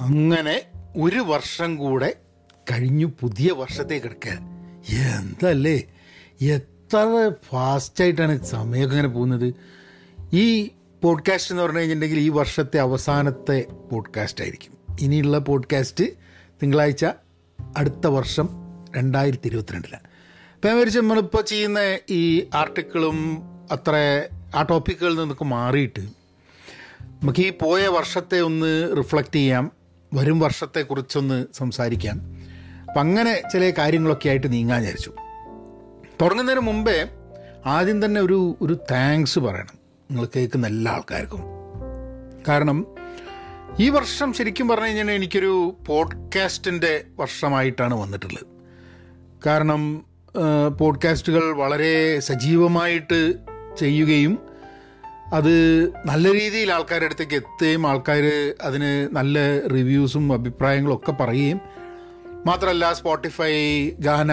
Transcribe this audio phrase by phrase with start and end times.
[0.00, 0.62] അങ്ങനെ
[0.96, 2.16] ഒരു വർഷം കൂടെ
[2.72, 4.32] കഴിഞ്ഞു പുതിയ വർഷത്തേക്ക് എടുക്കുക
[5.18, 5.82] എന്തല്ലേ?
[6.40, 9.54] എത്ര ഫാസ്റ്റായിട്ടാണ് സമയമൊക്കെ ഇങ്ങനെ പോകുന്നത്?
[10.32, 10.70] ഈ
[11.02, 14.96] പോഡ്കാസ്റ്റ് എന്ന് പറഞ്ഞു കഴിഞ്ഞിട്ടുണ്ടെങ്കിൽ ഈ വർഷത്തെ അവസാനത്തെ പോഡ്കാസ്റ്റ് ആയിരിക്കും.
[15.00, 16.04] ഇനിയുള്ള പോഡ്കാസ്റ്റ്
[16.62, 17.06] തിങ്കളാഴ്ച
[17.76, 18.48] അടുത്ത വർഷം
[18.96, 20.04] രണ്ടായിരത്തി ഇരുപത്തിരണ്ടിലാണ്
[20.54, 24.22] അപ്പം ഞാൻ വിചാരിച്ചു നമ്മളിപ്പോൾ ചെയ്യുന്ന ഈ ആർട്ടിക്കിളും അത്ര
[24.54, 26.00] ആ ടോപ്പിക്കുകളിൽ നിന്നൊക്കെ മാറിയിട്ട്
[27.02, 29.79] നമുക്ക് ഈ പോയ വർഷത്തെ ഒന്ന് റിഫ്ലക്റ്റ് ചെയ്യാം.
[30.14, 32.20] വരും വർഷത്തെക്കുറിച്ചൊന്ന് സംസാരിക്കാം.
[32.88, 35.14] അപ്പം അങ്ങനെ ചില കാര്യങ്ങളൊക്കെ ആയിട്ട് നീങ്ങാൻ വിചാരിച്ചു.
[36.22, 37.08] തുടങ്ങുന്നതിന് മുമ്പേ
[37.66, 39.78] ആദ്യം തന്നെ ഒരു ഒരു താങ്ക്സ് പറയണം.
[40.10, 41.40] നിങ്ങൾ കേൾക്കുന്ന എല്ലാ ആൾക്കാർക്കും.
[42.48, 42.86] കാരണം
[43.80, 48.46] ഈ വർഷം ശരിക്കും പറഞ്ഞു കഴിഞ്ഞാൽ എനിക്കൊരു പോഡ്കാസ്റ്റിന്റെ വർഷമായിട്ടാണ് വന്നിട്ടുള്ളത്.
[49.46, 50.04] കാരണം
[50.78, 53.34] പോഡ്കാസ്റ്റുകൾ വളരെ സജീവമായിട്ട്
[53.78, 54.49] ചെയ്യുകയും
[55.32, 55.54] അത്
[56.06, 61.60] നല്ല രീതിയിൽ ആൾക്കാരുടെ അടുത്തേക്ക് എത്തുകയും ആൾക്കാർ അതിന് നല്ല റിവ്യൂസും അഭിപ്രായങ്ങളും ഒക്കെ പറയുകയും
[62.46, 64.32] മാത്രമല്ല സ്പോട്ടിഫൈ ഗാന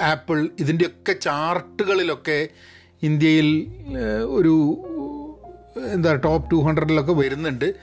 [0.00, 2.48] ആപ്പിൾ ഇതിന്റെയൊക്കെ ചാർട്ടുകളിലൊക്കെ
[3.02, 3.72] ഇന്ത്യയിൽ
[4.24, 4.54] ഒരു
[5.92, 7.74] എന്താ ടോപ്പ് ടു ഹൺഡ്രഡിലൊക്കെ വരുന്നുണ്ട്.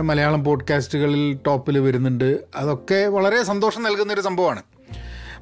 [0.00, 2.44] മലയാളം പോഡ്കാസ്റ്റുകളിൽ ടോപ്പിൽ വരുന്നുണ്ട്.
[2.56, 4.62] അതൊക്കെ വളരെ സന്തോഷം നൽകുന്നൊരു സംഭവമാണ്.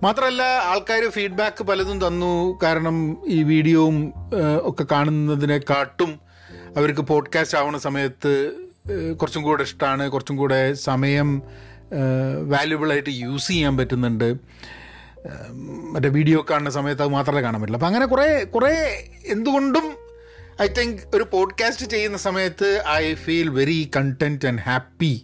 [0.04, 2.58] മാത്രമല്ല ആൾക്കാർ ഫീഡ്ബാക്ക് പലതും തന്നു.
[2.62, 3.96] കാരണം ഈ വീഡിയോവും
[4.62, 6.10] ഒക്കെ കാണുന്നതിനെക്കാട്ടും
[6.76, 8.32] അവർക്ക് പോഡ്കാസ്റ്റ് ആവുന്ന സമയത്ത്
[9.20, 11.28] കുറച്ചും കൂടെ ഇഷ്ടമാണ് കുറച്ചും കൂടെ സമയം
[12.48, 14.28] വാല്യുബിളായിട്ട് യൂസ് ചെയ്യാൻ പറ്റുന്നുണ്ട്.
[15.92, 18.72] മറ്റേ വീഡിയോ കാണുന്ന സമയത്ത് അത് മാത്രമേ കാണാൻ പറ്റില്ല അപ്പം അങ്ങനെ കുറേ കുറേ
[19.26, 19.86] എന്തുകൊണ്ടും
[20.62, 25.14] ഐ തിങ്ക് ഒരു പോഡ്കാസ്റ്റ് ചെയ്യുന്ന സമയത്ത് I feel very content and happy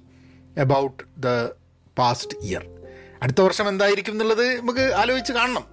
[0.60, 1.28] about the
[1.98, 2.64] past year
[3.22, 5.64] അടുത്ത വർഷം എന്തായിരിക്കും എന്നുള്ളത് നമുക്ക് ആലോചിച്ച് കാണണം.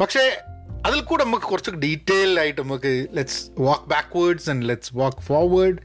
[0.00, 0.40] പക്ഷേ
[0.86, 5.76] അതിൽ കൂടെ നമുക്ക് കുറച്ച് ഡീറ്റെയിൽ ആയിട്ട് നമുക്ക് let's walk backwards and let's walk forward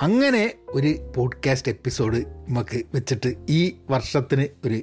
[0.00, 4.82] അങ്ങനെ ഒരു പോഡ്കാസ്റ്റ് എപ്പിസോഡ് നമുക്ക് വെച്ചിട്ട് ഈ വർഷത്തിന് ഒരു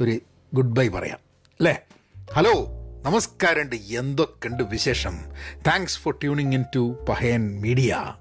[0.00, 0.20] ഒരു
[0.54, 1.18] ഗുഡ് ബൈ പറയാം.
[1.52, 1.80] അല്ലേ?
[2.32, 2.66] ഹലോ
[3.02, 5.18] നമസ്കാരമുണ്ട് എന്തൊക്കെയുണ്ട് വിശേഷം?
[5.66, 8.14] Thanks for tuning in to Pahayan media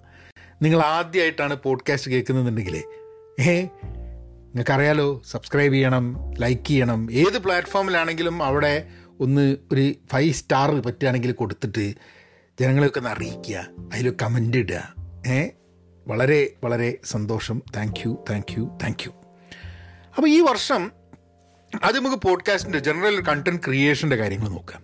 [0.61, 2.83] നിങ്ങൾ ആദ്യമായിട്ടാണ് പോഡ്കാസ്റ്റ് കേൾക്കുന്നുണ്ടെങ്കിൽ
[3.39, 3.67] ഏ
[4.55, 7.11] നിങ്ങൾക്കറിയാലോ സബ്സ്ക്രൈബ് ചെയ്യണം ലൈക്ക് ചെയ്യണം.
[7.11, 8.87] ഏത് പ്ലാറ്റ്ഫോമിലാണെങ്കിലും അവിടെ
[9.19, 11.93] ഒന്ന് ഒരു ഫൈവ് സ്റ്റാർ പറ്റുകയാണെങ്കിൽ കൊടുത്തിട്ട്
[12.59, 14.95] ജനങ്ങളെയൊക്കെ ഒന്ന് അറിയിക്കുക അതിൽ കമന്റ് ഇടുക.
[15.27, 15.49] ഏ?
[16.07, 17.61] വളരെ വളരെ സന്തോഷം.
[17.75, 19.11] Thank you thank you thank you
[20.17, 20.91] അപ്പോൾ ഈ വർഷം
[21.83, 24.81] അത് നമുക്ക് പോഡ്കാസ്റ്റിന്റെ ജനറൽ കണ്ടന്റ് ക്രിയേഷന്റെ കാര്യങ്ങൾ നോക്കാം.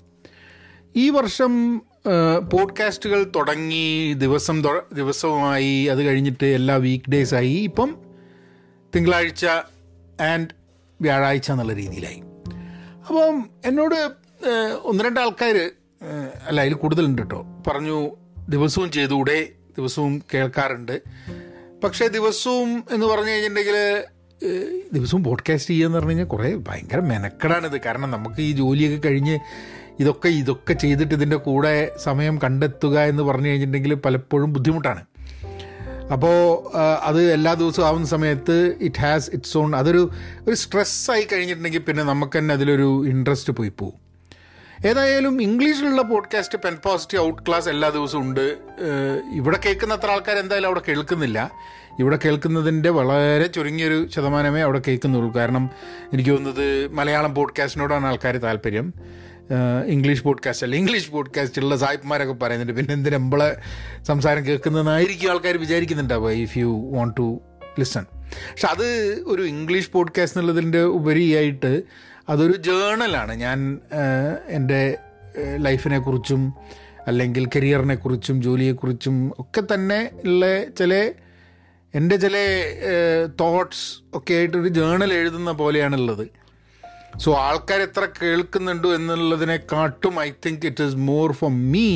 [0.95, 1.81] ഈ വർഷം
[2.53, 8.00] പോഡ്കാസ്റ്റുകൾ തുടങ്ങി ദിവസം ദിവസവുമായി അത് കഴിഞ്ഞിട്ട് എല്ലാ വീക്ക് ഡേയ്സായി ഇപ്പം
[8.95, 9.45] തിങ്കളാഴ്ച
[10.21, 10.47] ആൻഡ്
[11.01, 12.21] വ്യാഴാഴ്ച എന്നുള്ള രീതിയിലായി.
[13.07, 14.11] അപ്പം എന്നോട്
[14.83, 15.71] ഒന്ന് രണ്ട് ആൾക്കാർ
[16.47, 18.15] അല്ല അതിൽ കൂടുതലുണ്ട് കേട്ടോ പറഞ്ഞു
[18.49, 19.47] ദിവസവും ചെയ്തുകൂടെ
[19.77, 21.01] ദിവസവും കേൾക്കാറുണ്ട്.
[21.83, 24.03] പക്ഷേ ദിവസവും എന്ന് പറഞ്ഞു കഴിഞ്ഞിട്ടുണ്ടെങ്കിൽ
[24.93, 29.39] ദിവസവും പോഡ്കാസ്റ്റ് ചെയ്യുക എന്ന് പറഞ്ഞു കഴിഞ്ഞാൽ കുറേ ഭയങ്കര മെനക്കെടാണിത് കാരണം നമുക്ക് ഈ ജോലിയൊക്കെ കഴിഞ്ഞ്
[29.99, 35.05] ഇതൊക്കെ ഇതൊക്കെ ചെയ്തിട്ട് ഇതിന്റെ കൂടെ സമയം കണ്ടെത്തുക എന്ന് പറഞ്ഞു കഴിഞ്ഞിട്ടുണ്ടെങ്കിൽ പലപ്പോഴും ബുദ്ധിമുട്ടാണ്.
[36.11, 36.69] അപ്പോൾ
[37.03, 40.11] അത് എല്ലാ ദിവസവും ആവുന്ന സമയത്ത് ഇറ്റ് ഹാസ് ഇറ്റ്സ് ഓൺ അതൊരു
[40.47, 44.01] ഒരു സ്ട്രെസ്സായി കഴിഞ്ഞിട്ടുണ്ടെങ്കിൽ പിന്നെ നമുക്ക് തന്നെ അതിലൊരു ഇൻട്രസ്റ്റ് പോയി പോകും
[44.87, 48.57] ഏതായാലും ഇംഗ്ലീഷിലുള്ള podcast pen positive out class എല്ലാ ദിവസവും ഉണ്ട്.
[49.33, 51.51] ഇവിടെ കേൾക്കുന്ന അത്ര ആൾക്കാർ എന്തായാലും അവിടെ കേൾക്കുന്നില്ല.
[51.99, 55.35] ഇവിടെ കേൾക്കുന്നതിന്റെ വളരെ ചുരുങ്ങിയൊരു ശതമാനമേ അവിടെ കേൾക്കുന്നുള്ളൂ.
[55.35, 55.69] കാരണം
[56.13, 58.93] എനിക്ക് തോന്നുന്നത് മലയാളം പോഡ്കാസ്റ്റിനോടാണ് ആൾക്കാർ താല്പര്യം.
[59.87, 60.75] ഇംഗ്ലീഷ് പോഡ്കാസ്റ്റ് അല്ല?
[60.75, 62.73] ഇംഗ്ലീഷ് പോഡ്കാസ്റ്റുള്ള സാഹിബ്മാരൊക്കെ പറയുന്നുണ്ട്.
[62.73, 63.57] പിന്നെ എന്തിനു നമ്മളെ
[64.03, 67.41] സംസാരം കേൾക്കുന്നതെന്നായിരിക്കും ആൾക്കാർ വിചാരിക്കുന്നുണ്ടാവുക if you want to
[67.79, 68.05] listen
[68.51, 68.87] പക്ഷെ അത്
[69.27, 71.83] ഒരു ഇംഗ്ലീഷ് പോഡ്കാസ്റ്റ് എന്നുള്ളതിന്റെ ഉപരിയായിട്ട്
[72.29, 73.33] അതൊരു ജേണലാണ്.
[73.35, 73.79] ഞാൻ
[74.47, 74.97] എന്റെ
[75.57, 76.53] ലൈഫിനെ കുറിച്ചും
[77.07, 81.13] അല്ലെങ്കിൽ കരിയറിനെ കുറിച്ചും ജോലിയെക്കുറിച്ചും ഒക്കെ തന്നെ ഉള്ള ചില
[81.95, 82.35] എന്റെ ചില
[83.39, 86.40] തോട്ട്സ് ഒക്കെ ആയിട്ടൊരു ജേണൽ എഴുതുന്ന പോലെയാണുള്ളത്.
[87.23, 91.87] സോ ആൾക്കാർ എത്ര കേൾക്കുന്നുണ്ടോ എന്നുള്ളതിനെക്കാട്ടും I think it is more for me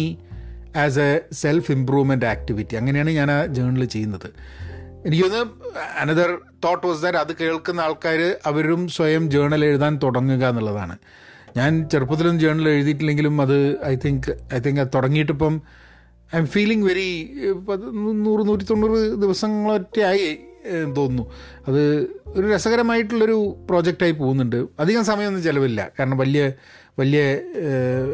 [0.83, 4.27] as a self improvement activity അങ്ങനെയാണ് ഞാൻ ആ ജേണൽ ചെയ്യുന്നത്.
[5.07, 5.41] എനിക്കൊന്ന്
[6.01, 6.29] അനദർ
[6.65, 10.95] തോട്ട് വാസ് ദാറ്റ് അത് കേൾക്കുന്ന ആൾക്കാർ അവരും സ്വയം ജേണൽ എഴുതാൻ തുടങ്ങുക എന്നുള്ളതാണ്.
[11.57, 15.53] ഞാൻ ചെറുപ്പത്തിലൊന്നും ജേണൽ എഴുതിയിട്ടില്ലെങ്കിലും അത് ഐ തിങ്ക് ഐ തിങ്ക് അത് തുടങ്ങിയിട്ടിപ്പം
[16.35, 17.09] ഐ എം ഫീലിംഗ് വെരി
[18.25, 20.27] നൂറ് നൂറ്റി തൊണ്ണൂറ് ദിവസങ്ങളൊക്കെ ആയി
[20.97, 21.31] തോന്നുന്നു.
[21.67, 24.65] അത് ഒരു രസകരമായിട്ടുള്ളൊരു പ്രോജക്റ്റായി പോകുന്നുണ്ട്.
[24.79, 25.89] അധികം സമയമൊന്നും ചിലവില്ല.
[25.99, 26.51] കാരണം വലിയ
[26.99, 27.21] വലിയ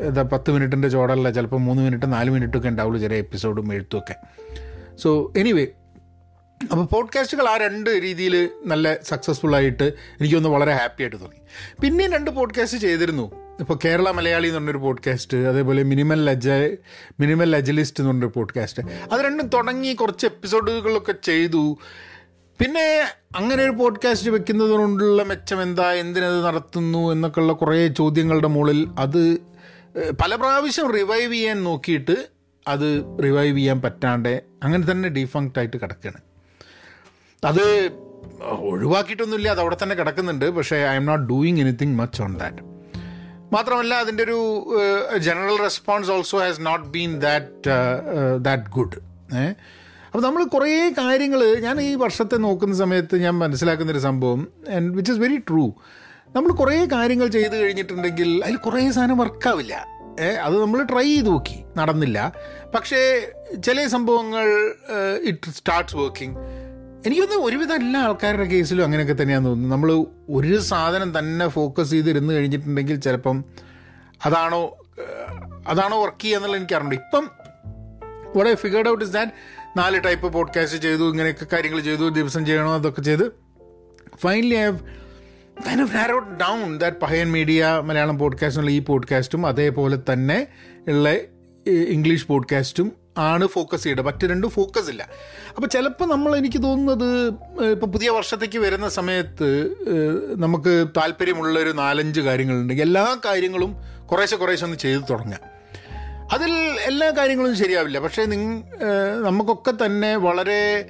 [0.08, 1.32] എന്താ പത്ത് മിനിറ്റിന്റെ ചോടല്ല.
[1.32, 4.16] ചിലപ്പോൾ മൂന്ന് മിനിറ്റ് നാല് മിനിറ്റൊക്കെ ഉണ്ടാവുള്ളൂ ചില എപ്പിസോഡും എഴുത്തുമൊക്കെ.
[4.98, 5.68] സോ എനിവേ
[6.72, 9.84] അപ്പോൾ പോഡ്കാസ്റ്റുകൾ ആ രണ്ട് രീതിയിൽ നല്ല സക്സസ്ഫുൾ ആയിട്ട്
[10.20, 11.36] എനിക്കൊന്ന് വളരെ ഹാപ്പി ആയിട്ട് തോന്നി.
[11.82, 13.32] പിന്നെയും രണ്ട് പോഡ്കാസ്റ്റ് ചെയ്തിരുന്നു.
[13.60, 16.50] ഇപ്പോൾ കേരള മലയാളി എന്ന് പറഞ്ഞൊരു പോഡ്കാസ്റ്റ് അതേപോലെ മിനിമൽ ലജ
[17.20, 18.84] മിനിമൽ ലജലിസ്റ്റ് എന്ന് പറഞ്ഞൊരു പോഡ്കാസ്റ്റ്.
[19.12, 21.78] അത് രണ്ടും തുടങ്ങി കുറച്ച് എപ്പിസോഡുകളൊക്കെ ചെയ്തു.
[22.62, 22.86] പിന്നെ
[23.36, 27.02] അങ്ങനെ ഒരു പോഡ്കാസ്റ്റ് വെക്കുന്നതുകൊണ്ടുള്ള മെച്ചം എന്താ എന്തിനത് നടത്തുന്നു?
[27.12, 29.22] എന്നൊക്കെയുള്ള കുറേ ചോദ്യങ്ങളുടെ മുകളിൽ അത്
[29.96, 32.16] ഏഹ്, പല പ്രാവശ്യം റിവൈവ് ചെയ്യാൻ നോക്കിയിട്ട്
[32.66, 32.86] അത്
[33.24, 36.20] റിവൈവ് ചെയ്യാൻ പറ്റാണ്ട് അങ്ങനെ തന്നെ ഡീഫങ്ക്റ്റ് ആയിട്ട് കിടക്കുകയാണ്
[37.44, 37.64] അത്
[38.68, 42.64] ഒഴിവാക്കിയിട്ടൊന്നുമില്ല അത് അവിടെ തന്നെ കിടക്കുന്നുണ്ട് പക്ഷേ I am not doing anything much on that
[43.52, 44.40] മാത്രമല്ല അതിന്റെ ഒരു
[45.20, 47.76] general response also has not been that
[48.42, 49.00] that good
[49.36, 49.46] uh
[50.12, 55.20] അപ്പോൾ നമ്മൾ കുറേ കാര്യങ്ങൾ ഞാൻ ഈ വർഷത്തെ നോക്കുന്ന സമയത്ത് ഞാൻ മനസ്സിലാക്കുന്നൊരു സംഭവം and which is
[55.20, 55.72] very true
[56.36, 59.88] നമ്മൾ കുറേ കാര്യങ്ങൾ ചെയ്ത് കഴിഞ്ഞിട്ടുണ്ടെങ്കിൽ അതിൽ കുറേ സാധനം വർക്കാവില്ല
[60.44, 61.64] അത് നമ്മൾ ട്രൈ ചെയ്ത് നോക്കി.
[61.78, 62.34] നടന്നില്ല.
[62.76, 63.32] പക്ഷേ
[63.66, 64.48] ചില സംഭവങ്ങൾ
[65.24, 66.38] ഇറ്റ് സ്റ്റാർട്ട്സ് വർക്കിംഗ്
[67.06, 69.76] എനിക്കൊന്ന് ഒരുവിധം എല്ലാ ആൾക്കാരുടെ കേസിലും അങ്ങനെയൊക്കെ തന്നെയാണ് തോന്നുന്നു.
[69.76, 73.46] നമ്മൾ ഒരു സാധനം തന്നെ ഫോക്കസ് ചെയ്തിരുന്ന് കഴിഞ്ഞിട്ടുണ്ടെങ്കിൽ ചിലപ്പം
[74.26, 74.78] അതാണോ
[75.68, 77.30] അതാണോ വർക്ക് ചെയ്യുക എന്നുള്ളത് എനിക്ക് അറിയണ്ട ഇപ്പം
[78.36, 79.30] what I figured out is that
[79.78, 83.32] നാല് ടൈപ്പ് പോഡ്കാസ്റ്റ് ചെയ്തു ഇങ്ങനെയൊക്കെ കാര്യങ്ങൾ ചെയ്തു ദിവസം ചെയ്യണോ അതൊക്കെ ചെയ്ത്.
[84.18, 84.80] Finally I have
[85.70, 90.48] kind of narrowed down that Pahayan media Malayalam പോഡ്കാസ്റ്റിനുള്ള ഈ പോഡ്കാസ്റ്റും അതേപോലെ തന്നെ
[90.88, 91.14] ഉള്ള
[91.70, 95.10] ഇംഗ്ലീഷ് പോഡ്കാസ്റ്റും ആണ് ഫോക്കസ് ചെയ്യുന്നത് മറ്റു രണ്ടും ഫോക്കസ് ഇല്ല.
[95.56, 97.28] അപ്പോൾ ചിലപ്പോൾ നമ്മൾ എനിക്ക് തോന്നുന്നത്
[97.72, 99.76] ഇപ്പോൾ പുതിയ വർഷത്തേക്ക് വരുന്ന സമയത്ത്
[100.40, 103.76] നമുക്ക് താല്പര്യമുള്ള ഒരു നാലഞ്ച് കാര്യങ്ങളുണ്ടെങ്കിൽ എല്ലാ കാര്യങ്ങളും
[104.12, 105.51] കുറേശ്ശെ കുറേശ്ശെ ഒന്ന് ചെയ്തു തുടങ്ങാം.
[106.32, 106.52] അതിൽ
[106.82, 108.00] എല്ലാ കാര്യങ്ങളും ശരിയാവില്ല.
[108.00, 108.64] പക്ഷേ നിങ്ങൾ
[109.24, 110.90] നമുക്കൊക്കെ തന്നെ വളരെ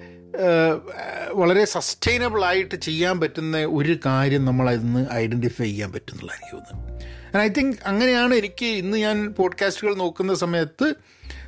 [1.32, 7.02] വളരെ സസ്റ്റൈനബിൾ ആയിട്ട് ചെയ്യാൻ പറ്റുന്ന ഒരു കാര്യം നമ്മൾ അതിന്ന് ഐഡന്റിഫൈ ചെയ്യാൻ പറ്റുന്നുള്ള എനിക്ക് തോന്നുന്നു.
[7.38, 10.94] ഐ തിങ്ക് അങ്ങനെയാണ് എനിക്ക് ഇന്ന് ഞാൻ പോഡ്കാസ്റ്റുകൾ നോക്കുന്ന സമയത്ത്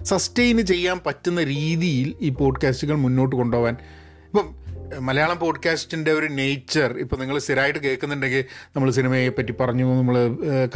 [0.03, 3.77] സസ്റ്റെയിൻ ചെയ്യാൻ പറ്റുന്ന രീതിയിൽ ഈ പോഡ്കാസ്റ്റുകൾ മുന്നോട്ട് കൊണ്ടുപോകാൻ.
[4.25, 4.62] ഇപ്പം
[4.99, 8.45] മലയാളം പോഡ്കാസ്റ്റിന്റെ ഒരു നേച്ചർ ഇപ്പോൾ നിങ്ങൾ സ്ഥിരമായിട്ട് കേൾക്കുന്നുണ്ടെങ്കിൽ
[8.75, 10.17] നമ്മൾ സിനിമയെ പറ്റി പറഞ്ഞു നമ്മൾ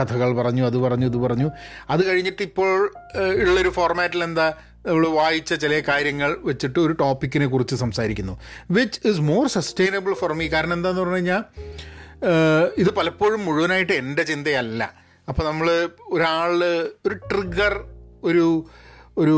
[0.01, 1.49] കഥകൾ പറഞ്ഞു അത് പറഞ്ഞു ഇത് പറഞ്ഞു.
[1.89, 4.53] അത് കഴിഞ്ഞിട്ട് ഇപ്പോൾ ഉള്ളൊരു ഫോർമാറ്റിൽ എന്താ
[4.87, 8.39] നമ്മൾ വായിച്ച ചില കാര്യങ്ങൾ വെച്ചിട്ട് ഒരു ടോപ്പിക്കിനെ കുറിച്ച് സംസാരിക്കുന്നു.
[8.71, 11.43] Which is more sustainable for me കാരണം എന്താണെന്ന് പറഞ്ഞു കഴിഞ്ഞാൽ
[12.77, 14.93] ഇത് പലപ്പോഴും മുഴുവനായിട്ട് എന്റെ ചിന്തയല്ല.
[15.29, 16.63] അപ്പോൾ നമ്മൾ ഒരാൾ
[17.07, 17.83] ഒരു ട്രിഗർ
[18.23, 18.65] ഒരു
[19.17, 19.37] ഒരു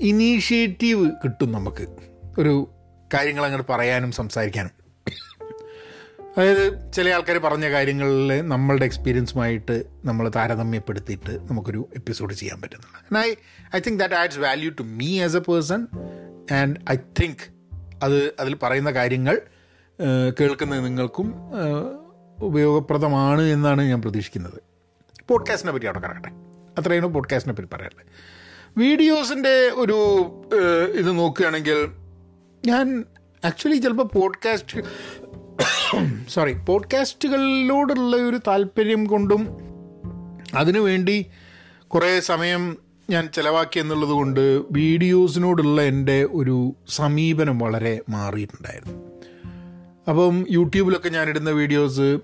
[0.00, 1.86] ഇനീഷ്യേറ്റീവ് കിട്ടും നമുക്ക്.
[2.38, 2.68] ഒരു
[3.14, 4.70] കാര്യങ്ങൾ അങ്ങോട്ട് പറയാനും സംസാരിക്കാനും.
[6.36, 13.18] അതായത് ചില ആൾക്കാർ പറഞ്ഞ കാര്യങ്ങളിൽ നമ്മളുടെ എക്സ്പീരിയൻസുമായിട്ട് നമ്മൾ താരതമ്യപ്പെടുത്തിയിട്ട് നമുക്കൊരു എപ്പിസോഡ് ചെയ്യാൻ പറ്റുന്നുണ്ട്.
[13.18, 13.34] I
[13.76, 15.86] I think that adds value to me as a person
[16.52, 17.44] and I think
[18.02, 19.40] അത് അതിൽ പറയുന്ന കാര്യങ്ങൾ
[20.40, 21.34] കേൾക്കുന്ന നിങ്ങൾക്കും
[22.42, 24.58] ഉപയോഗപ്രദമാണ് എന്നാണ് ഞാൻ പ്രതീക്ഷിക്കുന്നത്.
[25.28, 26.28] പോഡ്കാസ്റ്റിനെ പറ്റി അവിടെ കിടക്കട്ടെ
[26.78, 28.06] അത്രയാണ് പോഡ്കാസ്റ്റിനെ പറ്റി പറയാനുള്ളത്.
[28.78, 29.98] വീഡിയോസിന്റെ ഒരു
[30.98, 31.78] ഇത് നോക്കുകയാണെങ്കിൽ
[32.66, 33.04] ഞാൻ
[33.44, 34.78] ആക്ച്വലി ചിലപ്പോൾ പോഡ്കാസ്റ്റ്
[36.28, 39.48] സോറി പോഡ്കാസ്റ്റുകളിലോടുള്ള ഒരു താല്പര്യം കൊണ്ടും
[40.54, 41.26] അതിനു വേണ്ടി
[41.88, 42.76] കുറേ സമയം
[43.10, 48.98] ഞാൻ ചിലവാക്കി എന്നുള്ളത് കൊണ്ട് വീഡിയോസിനോടുള്ള എന്റെ ഒരു സമീപനം വളരെ മാറിയിട്ടുണ്ടായിരുന്നു.
[50.08, 52.18] അപ്പം യൂട്യൂബിലൊക്കെ ഞാനിടുന്ന videos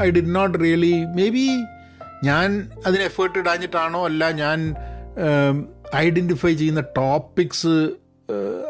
[0.00, 1.48] I did not really maybe
[2.24, 4.74] ഞാൻ അതിന് എഫേർട്ട് ഇടാഞ്ഞിട്ടാണോ അല്ല ഞാൻ
[5.96, 7.90] ഐഡന്റിഫൈ ചെയ്യുന്ന ടോപ്പിക്സ്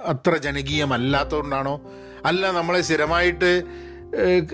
[0.07, 1.81] അത്ര ജനകീയമല്ലാത്തതുകൊണ്ടാണോ
[2.25, 3.63] അല്ല നമ്മളെ സ്ഥിരമായിട്ട്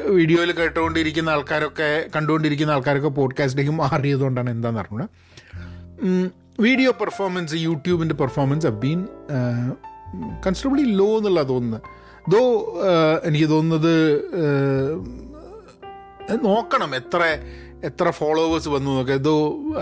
[0.09, 5.09] വീഡിയോയിൽ കേട്ടുകൊണ്ടിരിക്കുന്ന ആൾക്കാരൊക്കെ കണ്ടുകൊണ്ടിരിക്കുന്ന ആൾക്കാരൊക്കെ പോഡ്കാസ്റ്റിലേക്ക് മാറിയതുകൊണ്ടാണ് എന്താണെന്ന് അറിഞ്ഞൂടാ.
[6.61, 9.07] Video performance യൂട്യൂബിന്റെ performance have been
[10.47, 11.83] considerably low എന്നുള്ള തോന്നുന്നത്
[12.31, 12.41] ദോ
[13.25, 13.95] എനിക്ക് തോന്നുന്നത്
[16.45, 17.39] നോക്കണം എത്ര
[17.85, 19.15] എത്ര ഫോളോവേഴ്സ് വന്നു നോക്കാം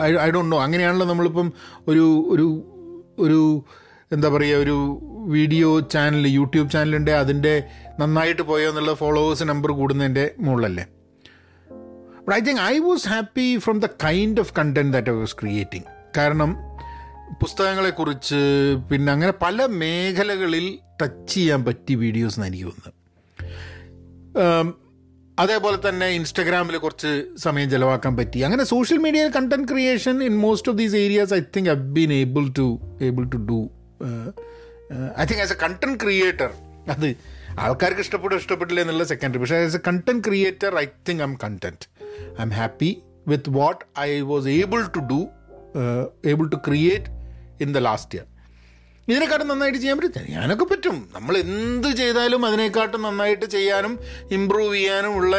[0.02, 1.52] ഐ ഐ ഡോണ്ട് നോ അങ്ങനെയാണല്ലോ നമ്മളിപ്പം
[1.88, 2.64] ഒരു ഒരു
[3.18, 3.64] ഒരു
[4.12, 4.74] എന്താ പറയുക ഒരു
[5.34, 7.10] വീഡിയോ ചാനൽ യൂട്യൂബ് ചാനലുണ്ട്.
[7.10, 7.54] അതിന്റെ
[8.00, 10.84] നന്നായിട്ട് പോയോ എന്നുള്ള ഫോളോവേഴ്സ് നമ്പർ കൂടുന്നതിന്റെ മുകളിലല്ലേ?
[12.26, 15.84] But I think I was happy from the kind of content that I was creating
[16.16, 16.50] കാരണം
[17.42, 18.40] പുസ്തകങ്ങളെക്കുറിച്ച്
[18.90, 22.92] പിന്നെ അങ്ങനെ പല മേഖലകളിൽ ടച്ച് ചെയ്യാൻ പറ്റിയ വീഡിയോസ് എന്ന് എനിക്ക് തോന്നുന്നത്.
[25.40, 28.38] അതേപോലെ തന്നെ ഇൻസ്റ്റഗ്രാമിൽ കുറച്ച് സമയം ചിലവാക്കാൻ പറ്റി.
[28.38, 32.46] അങ്ങനെ സോഷ്യൽ മീഡിയയിൽ content creation in most of these areas I think I been able
[32.58, 32.68] to
[33.02, 33.58] able to do
[35.20, 36.50] I think as a content creator
[36.88, 37.08] അത്
[37.58, 41.86] ആൾക്കാർക്ക് ഇഷ്ടപ്പെടും ഇഷ്ടപ്പെട്ടില്ല എന്നുള്ള സെക്കൻഡറി പക്ഷേ as a content creator I think I am content
[42.38, 42.90] I am happy
[43.28, 45.20] with what I was able to do
[46.26, 47.10] able to create
[47.60, 48.26] in the last year
[49.08, 50.22] ഇതിനെക്കാട്ടും നന്നായിട്ട് ചെയ്യാൻ പറ്റും.
[50.30, 51.08] ഞാനൊക്കെ പറ്റും.
[51.14, 53.98] നമ്മൾ എന്ത് ചെയ്താലും അതിനെക്കാട്ടും നന്നായിട്ട് ചെയ്യാനും
[54.30, 55.36] ഇമ്പ്രൂവ് ചെയ്യാനും ഉള്ള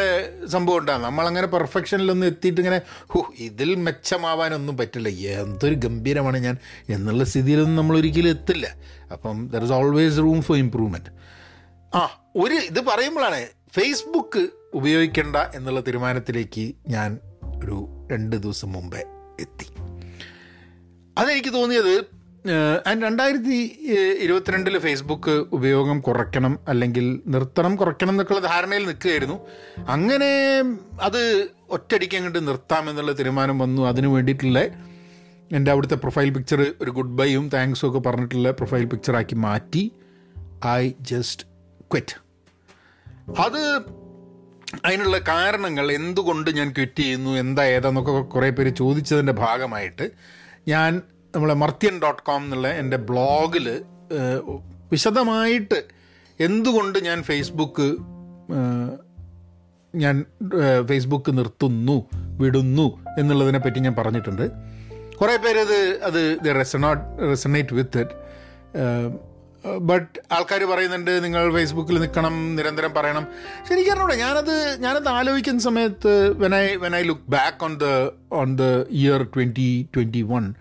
[0.48, 5.10] സംഭവം ഉണ്ടാകും നമ്മളങ്ങനെ പെർഫെക്ഷനിലൊന്നും എത്തിയിട്ട് ഇങ്ങനെ ഹോ ഇതിൽ മെച്ചമാവാനൊന്നും പറ്റില്ല.
[5.10, 6.58] എന്തൊരു ഗംഭീരമാണ് ഞാൻ.
[6.90, 8.76] എന്നുള്ള സ്ഥിതിയിലൊന്നും നമ്മൾ ഒരിക്കലും എത്തില്ല.
[9.12, 11.10] അപ്പം there is always room for improvement
[11.98, 13.46] ആ ഒരു ഇത് പറയുമ്പോഴാണ്
[13.76, 17.20] ഫേസ്ബുക്ക് ഉപയോഗിക്കേണ്ട എന്നുള്ള തീരുമാനത്തിലേക്ക് ഞാൻ
[17.64, 19.04] ഒരു രണ്ട് ദിവസം മുമ്പേ
[19.40, 19.66] എത്തി.
[21.18, 22.17] അതെനിക്ക് തോന്നിയത്
[22.88, 23.58] ആൻഡ് രണ്ടായിരത്തി
[24.20, 29.48] ഇരുപത്തിരണ്ടിൽ ഫേസ്ബുക്ക് ഉപയോഗം കുറയ്ക്കണം അല്ലെങ്കിൽ നിർത്തണം കുറയ്ക്കണം എന്നൊക്കെയുള്ള ധാരണയിൽ നിൽക്കുകയായിരുന്നു.
[29.88, 30.64] അങ്ങനെ
[31.02, 33.88] അത് ഒറ്റയടിക്ക് അങ്ങോട്ട് നിർത്താമെന്നുള്ള തീരുമാനം വന്നു.
[33.88, 34.60] അതിനു വേണ്ടിയിട്ടുള്ള
[35.52, 39.92] എന്റെ അവിടുത്തെ പ്രൊഫൈൽ പിക്ചർ ഒരു ഗുഡ് ബൈയും താങ്ക്സും ഒക്കെ പറഞ്ഞിട്ടുള്ള പ്രൊഫൈൽ പിക്ചറാക്കി മാറ്റി.
[40.68, 41.48] I just
[41.92, 42.16] quit.
[43.40, 43.82] അത്
[44.86, 50.10] അതിനുള്ള കാരണങ്ങൾ എന്തുകൊണ്ട് ഞാൻ ക്വിറ്റ് ചെയ്യുന്നു എന്താ ഏതാന്നൊക്കെ കുറേ പേര് ചോദിച്ചതിന്റെ ഭാഗമായിട്ട്
[50.68, 51.02] ഞാൻ
[51.38, 53.84] നമ്മളെ മർത്യൻ ഡോട്ട് കോം എന്നുള്ള എന്റെ ബ്ലോഗിൽ
[54.92, 55.84] വിശദമായിട്ട്
[56.40, 57.88] എന്തുകൊണ്ട് ഞാൻ ഫേസ്ബുക്ക്
[59.96, 60.26] ഞാൻ
[60.88, 62.86] ഫേസ്ബുക്ക് നിർത്തുന്നു വിടുന്നു
[63.20, 64.46] എന്നുള്ളതിനെ പറ്റി ഞാൻ പറഞ്ഞിട്ടുണ്ട്.
[65.16, 68.16] കുറേ പേര് അത് അത് resonate resonate with it
[69.76, 73.28] but ആൾക്കാർ പറയുന്നുണ്ട് നിങ്ങൾ ഫേസ്ബുക്കിൽ നിൽക്കണം നിരന്തരം പറയണം.
[73.70, 77.86] ശരിക്കും ഞാനത് ഞാനത് ആലോചിക്കുന്ന സമയത്ത് when I when I look back on the
[78.32, 80.54] on the year twenty twenty one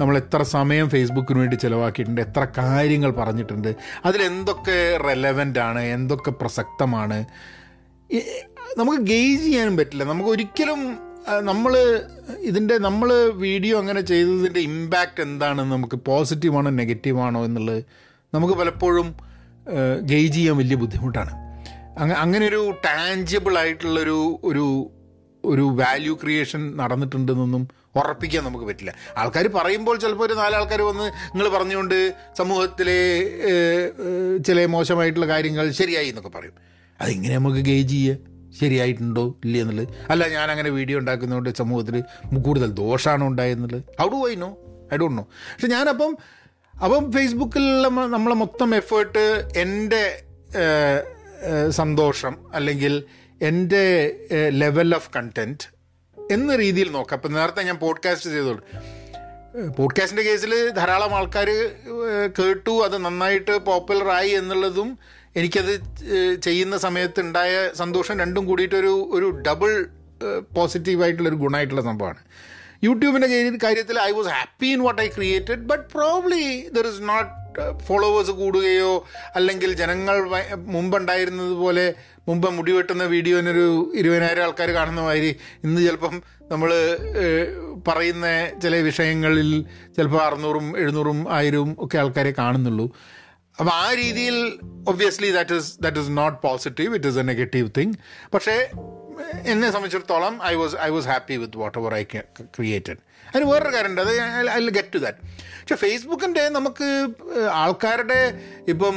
[0.00, 7.26] നമ്മൾ എത്ര സമയം ഫേസ്ബുക്കിന് വേണ്ടി ചിലവാക്കിയിട്ടുണ്ട് എത്ര കാര്യങ്ങൾ പറഞ്ഞിട്ടുണ്ട് അതിലെന്തൊക്കെ റെലവന്റ് ആണ് എന്തൊക്കെ പ്രസക്തമാണ്.
[8.78, 10.04] നമുക്ക് ഗെയ്ജ് ചെയ്യാനും പറ്റില്ല.
[10.04, 10.80] നമുക്ക് ഒരിക്കലും
[11.40, 11.72] നമ്മൾ
[12.40, 18.03] ഇതിന്റെ നമ്മൾ വീഡിയോ അങ്ങനെ ചെയ്തതിന്റെ ഇമ്പാക്റ്റ് എന്താണെന്ന് നമുക്ക് പോസിറ്റീവാണോ നെഗറ്റീവാണോ എന്നുള്ളത്
[18.34, 19.08] നമുക്ക് പലപ്പോഴും
[20.02, 21.32] ഗെയ്ജ് ചെയ്യാൻ വലിയ ബുദ്ധിമുട്ടാണ്.
[21.98, 24.64] അങ്ങ അങ്ങനെ ഒരു ടാഞ്ചിബിൾ ആയിട്ടുള്ളൊരു ഒരു
[25.44, 27.62] ഒരു വാല്യൂ ക്രിയേഷൻ നടന്നിട്ടുണ്ടെന്നൊന്നും
[27.96, 28.92] ഉറപ്പിക്കാൻ നമുക്ക് പറ്റില്ല.
[29.16, 33.00] ആൾക്കാർ പറയുമ്പോൾ ചിലപ്പോൾ ഒരു നാലാൾക്കാർ വന്ന് നിങ്ങൾ പറഞ്ഞുകൊണ്ട് സമൂഹത്തിലെ
[34.46, 36.54] ചില മോശമായിട്ടുള്ള കാര്യങ്ങൾ ശരിയായി എന്നൊക്കെ പറയും.
[37.00, 38.16] അതിങ്ങനെ നമുക്ക് ഗേജ് ചെയ്യുക
[38.60, 39.24] ശരിയായിട്ടുണ്ടോ?
[39.44, 39.88] ഇല്ല എന്നുള്ളത്.
[40.10, 41.96] അല്ല ഞാൻ അങ്ങനെ വീഡിയോ ഉണ്ടാക്കുന്നതുകൊണ്ട് സമൂഹത്തിൽ
[42.42, 43.82] കൂടുതൽ ദോഷമാണോ ഉണ്ടായെന്നുള്ളത്.
[44.00, 44.50] How do I know
[44.94, 46.12] I don't know പക്ഷെ ഞാനപ്പം
[46.82, 50.24] അപ്പം ഫേസ്ബുക്കിലുള്ള നമ്മളെ മൊത്തം എഫേർട്ട് എന്റെ
[51.70, 53.04] സന്തോഷം അല്ലെങ്കിൽ
[53.42, 54.16] എന്റെ
[54.48, 55.74] ലെവൽ ഓഫ് കണ്ടന്റ്
[56.32, 57.18] എന്ന രീതിയിൽ നോക്കാം.
[57.18, 58.60] അപ്പം നേരത്തെ ഞാൻ പോഡ്കാസ്റ്റ് ചെയ്തോളൂ
[59.78, 61.46] പോഡ്കാസ്റ്റിന്റെ കേസിൽ ധാരാളം ആൾക്കാർ
[62.38, 64.98] കേട്ടു അത് നന്നായിട്ട് പോപ്പുലറായി എന്നുള്ളതും
[65.36, 65.80] എനിക്കത്
[66.40, 69.86] ചെയ്യുന്ന സമയത്ത് ഉണ്ടായ സന്തോഷം രണ്ടും കൂടിയിട്ടൊരു ഒരു ഡബിൾ
[70.54, 72.18] പോസിറ്റീവായിട്ടുള്ളൊരു ഗുണമായിട്ടുള്ള സംഭവമാണ്.
[72.84, 73.28] യൂട്യൂബിന്റെ
[73.62, 77.30] കാര്യത്തിൽ I was happy in what I created but probably there is not
[77.86, 78.92] followers കൂടുകയോ
[79.36, 81.84] അല്ലെങ്കിൽ ജനങ്ങൾ വ- മുമ്പുണ്ടായിരുന്നത് പോലെ
[82.28, 85.30] മുമ്പ് മുടിവെട്ടുന്ന വീഡിയോനൊരു ഇരുപതിനായിരം ആൾക്കാർ കാണുന്ന മാതിരി
[85.64, 86.14] ഇന്ന് ചിലപ്പം
[86.50, 86.70] നമ്മൾ
[87.88, 88.26] പറയുന്ന
[88.62, 89.50] ചില വിഷയങ്ങളിൽ
[89.96, 92.86] ചിലപ്പോൾ അറുന്നൂറും എഴുന്നൂറും ആയിരവും ഒക്കെ ആൾക്കാരെ കാണുന്നുള്ളൂ.
[93.58, 94.36] അപ്പോൾ ആ രീതിയിൽ
[94.88, 97.94] obviously that is that is not positive it is a negative thing
[98.34, 98.56] പക്ഷേ
[99.46, 104.00] എന്നെ സംബന്ധിച്ചിടത്തോളം I was I was happy with whatever I created അതിന് വേറൊരു കാര്യമുണ്ട്.
[104.00, 105.18] അത് ഐ ഗെറ്റ് ടു ദാറ്റ്
[105.60, 107.08] പക്ഷെ ഫേസ്ബുക്കിന്റെ നമുക്ക്
[107.52, 108.96] ആൾക്കാരുടെ ഇപ്പം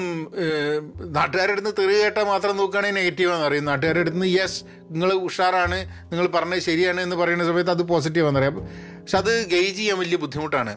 [1.05, 3.65] നാട്ടുകാരുടെ അടുത്ത് തെറി കേട്ടാൽ മാത്രം നോക്കുകയാണെങ്കിൽ നെഗറ്റീവാണെന്ന് അറിയും.
[3.65, 5.79] നാട്ടുകാരുടെ അടുത്ത് യെസ് നിങ്ങൾ ഉഷാറാണ്.
[6.11, 8.59] നിങ്ങൾ പറഞ്ഞത് ശരിയാണ് എന്ന് പറയുന്ന സമയത്ത് അത് പോസിറ്റീവാണെന്ന് അറിയാം.
[9.01, 10.75] പക്ഷെ അത് ഗെയ്ജ് ചെയ്യാൻ വലിയ ബുദ്ധിമുട്ടാണ്.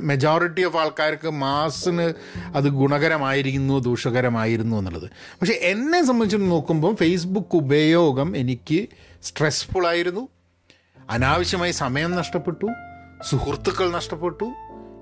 [0.00, 2.12] മെജോറിറ്റി ഓഫ് ആൾക്കാർക്ക് മാസിന്
[2.54, 5.10] അത് ഗുണകരമായിരിക്കുന്നു ദൂഷകരമായിരുന്നു എന്നുള്ളത്.
[5.18, 8.86] പക്ഷേ എന്നെ സംബന്ധിച്ച് നോക്കുമ്പോൾ ഫേസ്ബുക്ക് ഉപയോഗം എനിക്ക്
[9.22, 10.28] സ്ട്രെസ്ഫുൾ ആയിരുന്നു.
[11.10, 12.66] അനാവശ്യമായി സമയം നഷ്ടപ്പെട്ടു.
[13.30, 14.44] സുഹൃത്തുക്കൾ നഷ്ടപ്പെട്ടു.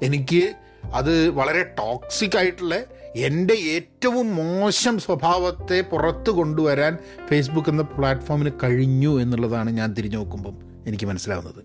[0.02, 0.54] എനിക്ക്
[0.95, 2.75] അത് വളരെ ടോക്സിക് ആയിട്ടുള്ള
[3.16, 11.07] എന്റെ ഏറ്റവും മോശം സ്വഭാവത്തെ പുറത്ത് കൊണ്ടുവരാൻ ഫേസ്ബുക്ക് എന്ന പ്ലാറ്റ്ഫോമിന് കഴിഞ്ഞു എന്നുള്ളതാണ് ഞാൻ തിരിഞ്ഞു നോക്കുമ്പം എനിക്ക്
[11.07, 11.64] മനസ്സിലാവുന്നത്.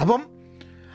[0.00, 0.39] അപ്പം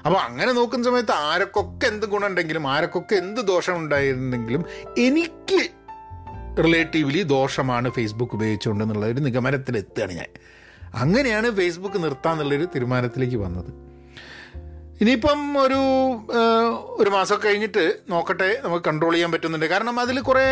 [0.05, 4.65] അപ്പോൾ അങ്ങനെ നോക്കുന്ന സമയത്ത് ആരൊക്കെ എന്ത് ഗുണമുണ്ടെങ്കിലും ആരൊക്കെ എന്ത് ദോഷം ഉണ്ടായിരുന്നെങ്കിലും
[4.97, 5.62] എനിക്ക്
[6.63, 10.29] റിലേറ്റീവ്ലി ദോഷമാണ് ഫേസ്ബുക്ക് ഉപയോഗിച്ചുകൊണ്ടെന്നുള്ളൊരു നിഗമനത്തിലെത്തുകയാണ് ഞാൻ.
[10.95, 13.71] അങ്ങനെയാണ് ഫേസ്ബുക്ക് നിർത്താമെന്നുള്ളൊരു തീരുമാനത്തിലേക്ക് വന്നത്.
[15.01, 15.79] ഇനിയിപ്പം ഒരു
[17.01, 19.65] ഒരു മാസം കഴിഞ്ഞിട്ട് നോക്കട്ടെ നമുക്ക് കൺട്രോൾ ചെയ്യാൻ പറ്റുന്നുണ്ട്.
[19.65, 20.45] കാരണം അതിൽ കുറേ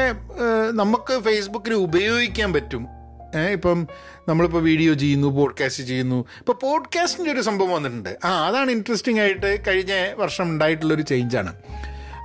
[0.71, 3.02] നമുക്ക് ഫേസ്ബുക്കിൽ ഉപയോഗിക്കാൻ പറ്റും.
[3.37, 3.87] ഇപ്പം
[4.27, 6.15] നമ്മളിപ്പോൾ വീഡിയോ ചെയ്യുന്നു പോഡ്കാസ്റ്റ് ചെയ്യുന്നു.
[6.15, 8.17] ഇപ്പോൾ പോഡ്കാസ്റ്റിന്റെ ഒരു സംഭവം വന്നിട്ടുണ്ട്.
[8.25, 11.55] ആ അതാണ് ഇൻട്രസ്റ്റിംഗ് ആയിട്ട് കഴിഞ്ഞ വർഷം ഉണ്ടായിട്ടുള്ളൊരു ചേഞ്ചാണ്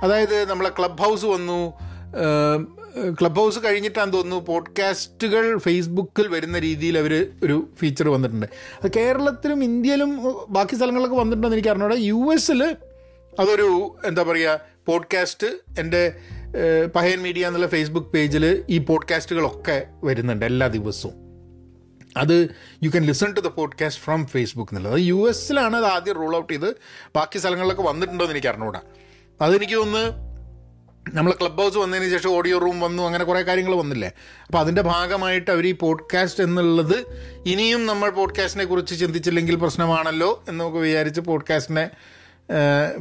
[0.03, 1.73] അതായത് നമ്മളെ ക്ലബ് ഹൗസ് വന്നു.
[3.21, 8.45] ക്ലബ് ഹൗസ് കഴിഞ്ഞിട്ടാന്ന് തോന്നുന്നു പോഡ്കാസ്റ്റുകൾ ഫേസ്ബുക്കിൽ വരുന്ന രീതിയിൽ അവർ ഒരു ഫീച്ചർ വന്നിട്ടുണ്ട്.
[8.83, 11.95] അത് കേരളത്തിലും ഇന്ത്യയിലും ബാക്കി സ്ഥലങ്ങളിലൊക്കെ വന്നിട്ടുണ്ടെന്ന് എനിക്ക് അറിഞ്ഞൂടെ.
[11.95, 12.77] യു എസിൽ
[13.39, 15.47] അതൊരു എന്താ പറയുക പോഡ്കാസ്റ്റ്
[15.79, 16.13] എന്റെ
[16.95, 21.13] പഹയൻ മീഡിയ എന്നുള്ള ഫേസ്ബുക്ക് പേജിൽ ഈ പോഡ്കാസ്റ്റുകളൊക്കെ വരുന്നുണ്ട് എല്ലാ ദിവസവും.
[22.17, 26.15] അത് you can listen to the podcast from Facebook എന്നുള്ളത് അത് യു എസിലാണ് അത് ആദ്യം
[26.15, 26.75] റൂൾ ഔട്ട് ചെയ്ത്
[27.15, 28.81] ബാക്കി സ്ഥലങ്ങളിലൊക്കെ വന്നിട്ടുണ്ടോ എന്ന് എനിക്ക് അറിഞ്ഞുകൂടാ
[29.41, 30.29] അതെനിക്ക് ഒന്ന്
[31.15, 34.11] നമ്മൾ ക്ലബ് ഹൗസ് വന്നതിന് ശേഷം ഓഡിയോ റൂം വന്നു അങ്ങനെ കുറേ കാര്യങ്ങൾ വന്നില്ലേ?
[34.45, 37.05] അപ്പോൾ അതിന്റെ ഭാഗമായിട്ട് അവർ ഈ പോഡ്കാസ്റ്റ് എന്നുള്ളത്
[37.45, 41.89] ഇനിയും നമ്മൾ പോഡ്കാസ്റ്റിനെ കുറിച്ച് ചിന്തിച്ചില്ലെങ്കിൽ പ്രശ്നമാണല്ലോ എന്ന് നമുക്ക് വിചാരിച്ച് പോഡ്കാസ്റ്റിനെ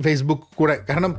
[0.02, 0.81] ഫേസ്ബുക്ക് കൂടെ.
[0.88, 1.17] കാരണം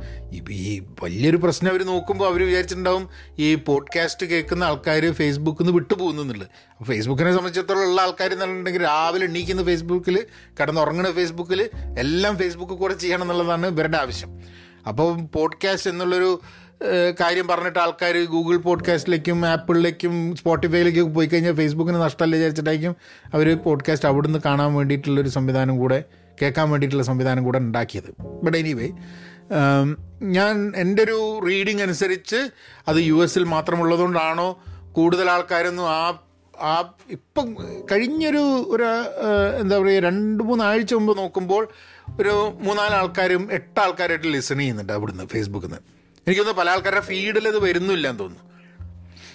[0.50, 3.08] ഈ വലിയൊരു പ്രശ്നം അവർ നോക്കുമ്പോൾ അവർ വിചാരിച്ചിട്ടുണ്ടാവും
[3.38, 6.48] ഈ പോഡ്കാസ്റ്റ് കേൾക്കുന്ന ആൾക്കാർ ഫേസ്ബുക്കിൽ നിന്ന് വിട്ടുപോകുന്നു എന്നുള്ളത്.
[6.70, 10.26] അപ്പോൾ ഫേസ്ബുക്കിനെ സംബന്ധിച്ചിടത്തോളം ഉള്ള ആൾക്കാർ എന്നുണ്ടെങ്കിൽ രാവിലെ എണീക്കുന്ന ഫേസ്ബുക്കിൽ
[10.60, 14.40] കിടന്നുറങ്ങുന്ന ഫേസ്ബുക്കിൽ എല്ലാം ഫേസ്ബുക്ക് കൂടെ ചെയ്യണം എന്നുള്ളതാണ് ഇവരുടെ ആവശ്യം.
[14.88, 16.40] അപ്പോൾ പോഡ്കാസ്റ്റ് എന്നുള്ളൊരു
[17.20, 22.96] കാര്യം പറഞ്ഞിട്ട് ആൾക്കാർ ഗൂഗിൾ പോഡ്കാസ്റ്റിലേക്കും ആപ്പിളിലേക്കും സ്പോട്ടിഫൈയിലേക്കും പോയി കഴിഞ്ഞാൽ ഫേസ്ബുക്കിന് നഷ്ടമല്ല വിചാരിച്ചിട്ടായിരിക്കും
[23.34, 26.04] അവർ പോഡ്കാസ്റ്റ് അവിടുന്ന് കാണാൻ വേണ്ടിയിട്ടുള്ളൊരു സംവിധാനം കൂടെ
[26.42, 28.22] കേൾക്കാൻ വേണ്ടിയിട്ടുള്ള സംവിധാനം കൂടെ ഉണ്ടാക്കിയത്.
[28.42, 28.88] ബട്ട് എനിവേ
[30.22, 32.50] ഞാൻ എന്റെ ഒരു റീഡിംഗ് അനുസരിച്ച്
[32.88, 34.58] അത് യു എസിൽ മാത്രമുള്ളതുകൊണ്ടാണോ
[34.92, 36.18] കൂടുതൽ ആൾക്കാരൊന്നും ആ
[36.60, 37.56] ആ ഇപ്പം
[37.92, 38.84] കഴിഞ്ഞൊരു ഒരു
[39.60, 41.68] എന്താ പറയുക രണ്ട് മൂന്നാഴ്ച മുമ്പ് നോക്കുമ്പോൾ
[42.20, 45.80] ഒരു മൂന്നാൽ ആൾക്കാരും എട്ട് ആൾക്കാരായിട്ട് ലിസൺ ചെയ്യുന്നുണ്ട് അവിടുന്ന് ഫേസ്ബുക്കിൽ നിന്ന്
[46.26, 48.50] എനിക്കൊന്ന് പല ആൾക്കാരുടെ ഫീഡിൽ അത് വരുന്നില്ല എന്ന് തോന്നുന്നു.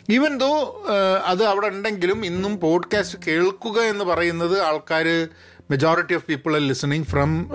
[0.10, 0.84] ഈവൻ ദോ
[1.26, 5.28] അത് അവിടെ ഉണ്ടെങ്കിലും ഇന്നും പോഡ്കാസ്റ്റ് കേൾക്കുക എന്ന് പറയുന്നത് ആൾക്കാർ
[5.70, 7.50] majority of people are listening from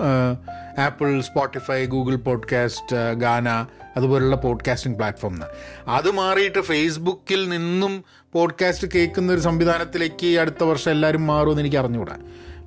[0.77, 3.49] Apple Spotify Google podcast Gaana
[3.97, 5.41] അതുപോലുള്ള പോഡ്കാസ്റ്റിംഗ് പ്ലാറ്റ്ഫോം
[5.87, 8.03] അത് മാറിയിട്ട് ഫേസ്ബുക്കിൽ നിന്നും
[8.33, 12.17] പോഡ്കാസ്റ്റ് കേൾക്കുന്ന ഒരു സംവിധാനത്തിലേക്ക് അടുത്ത വർഷം എല്ലാവരും മാറുമെന്ന് എനിക്ക് അറിഞ്ഞുകൂടാ.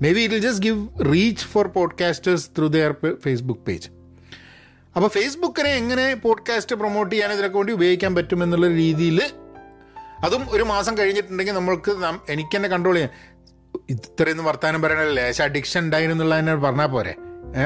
[0.12, 3.88] Maybe it will just give reach for podcasters through their Facebook page
[4.96, 9.22] അപ്പോൾ ഫേസ്ബുക്കിനെ എങ്ങനെ പോഡ്കാസ്റ്റ് പ്രൊമോട്ട് ചെയ്യാൻ ഇതിനൊക്കെ വേണ്ടി ഉപയോഗിക്കാൻ പറ്റുമെന്നുള്ള രീതിയിൽ
[10.24, 11.90] അതും ഒരു മാസം കഴിഞ്ഞിട്ടുണ്ടെങ്കിൽ നമ്മൾക്ക്
[12.28, 13.33] എനിക്ക് തന്നെ കൺട്രോൾ ചെയ്യാം
[13.90, 15.24] ഇത്രയൊന്നും വർത്തമാനം പറയണല്ലേ?
[15.24, 17.14] ലേശം അഡിക്ഷൻ ഉണ്ടായിരുന്നുള്ള തന്നെ പറഞ്ഞാൽ പോരെ.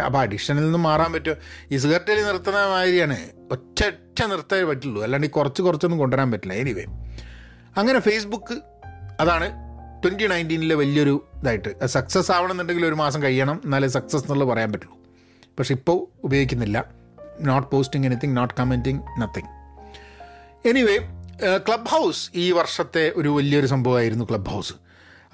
[0.07, 1.37] അപ്പോൾ അഡിക്ഷനിൽ നിന്ന് മാറാൻ പറ്റുമോ?
[1.71, 3.17] ഈ സിഗരറ്റിൽ നിർത്തുന്ന മാതിരിയാണ്.
[3.53, 5.03] ഒറ്റ ഒറ്റ നിർത്താൻ പറ്റുള്ളൂ.
[5.03, 6.55] അല്ലാണ്ട് ഈ കുറച്ച് കുറച്ചൊന്നും കൊണ്ടുവരാൻ പറ്റില്ല.
[6.55, 6.85] എനിവേ
[7.77, 8.59] അങ്ങനെ ഫേസ്ബുക്ക്
[9.21, 9.51] അതാണ്
[10.05, 11.87] ട്വന്റി നയന്റീനിലെ വലിയൊരു ഇതായിട്ട്.
[11.87, 13.61] സക്സസ് ആവണമെന്നുണ്ടെങ്കിൽ ഒരു മാസം കഴിയണം.
[13.65, 14.99] എന്നാലേ സക്സസ് എന്നുള്ളത് പറയാൻ പറ്റുള്ളൂ.
[15.59, 16.85] പക്ഷെ ഇപ്പോൾ ഉപയോഗിക്കുന്നില്ല.
[17.41, 19.47] Not posting anything not commenting nothing
[20.69, 20.99] anyway
[21.87, 24.75] Clubhouse ഈ വർഷത്തെ ഒരു വലിയൊരു സംഭവമായിരുന്നു ക്ലബ് ഹൗസ്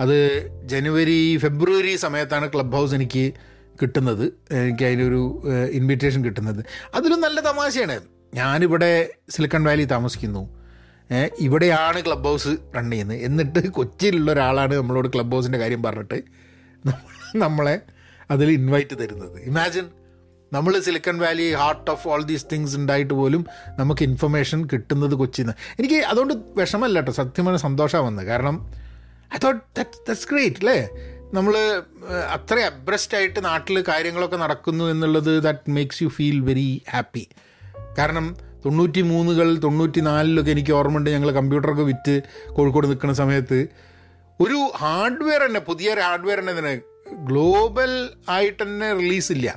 [0.01, 3.33] അത് ജനുവരി ഫെബ്രുവരി സമയത്താണ് ക്ലബ് ഹൗസ് എനിക്ക്
[3.83, 4.55] കിട്ടുന്നത്.
[4.55, 6.65] എനിക്ക് അതിനൊരു ഇൻവിറ്റേഷൻ കിട്ടുന്നത്.
[6.95, 8.01] അതിലും നല്ല തമാശയാണ്.
[8.35, 10.65] ഞാനിവിടെ സിലിക്കൺ വാലി താമസിക്കുന്നു.
[11.39, 13.19] ഇവിടെയാണ് ക്ലബ് ഹൗസ് റൺ ചെയ്യുന്നത്.
[13.19, 16.15] എന്നിട്ട് കൊച്ചിയിലുള്ള ഒരാളാണ് നമ്മളോട് ക്ലബ് ഹൗസിന്റെ കാര്യം പറഞ്ഞിട്ട്
[16.87, 17.81] നമ്മ- നമ്മളെ
[18.31, 19.41] അതിൽ ഇൻവൈറ്റ് തരുന്നത്.
[19.41, 19.85] ഇമാജിൻ
[20.53, 23.47] നമ്മൾ Silicon Valley heart of all these things ഉണ്ടായിട്ട് പോലും
[23.79, 27.13] നമുക്ക് ഇൻഫർമേഷൻ കിട്ടുന്നത് കൊച്ചിയിൽ നിന്ന് എനിക്ക് അതുകൊണ്ട് വിഷമല്ല കേട്ടോ.
[27.13, 28.27] സത്യമാണ് സന്തോഷമാണ് വന്നത്.
[28.27, 28.84] കാരണം
[29.31, 30.79] I thought that that's great അല്ലേ
[31.33, 31.55] നമ്മൾ
[32.29, 37.25] അത്ര അബ്രസ്റ്റ് ആയിട്ട് നാട്ടിൽ കാര്യങ്ങളൊക്കെ നടക്കുന്നു എന്നുള്ളത് that makes you feel very happy
[37.99, 38.27] കാരണം
[38.65, 43.59] തൊണ്ണൂറ്റി മൂന്നുകൾ തൊണ്ണൂറ്റി നാലിലൊക്കെ എനിക്ക് ഓർമ്മയുണ്ട് ഞങ്ങൾ കമ്പ്യൂട്ടറൊക്കെ വിറ്റ് കോഴിക്കോട് നിൽക്കുന്ന സമയത്ത്.
[44.41, 46.75] ഒരു ഹാർഡ്വെയർ തന്നെ പുതിയ ഹാർഡ്വെയർ തന്നെ തന്നെ
[47.25, 47.93] ഗ്ലോബൽ
[48.29, 49.49] ആയിട്ട് തന്നെ റിലീസില്ല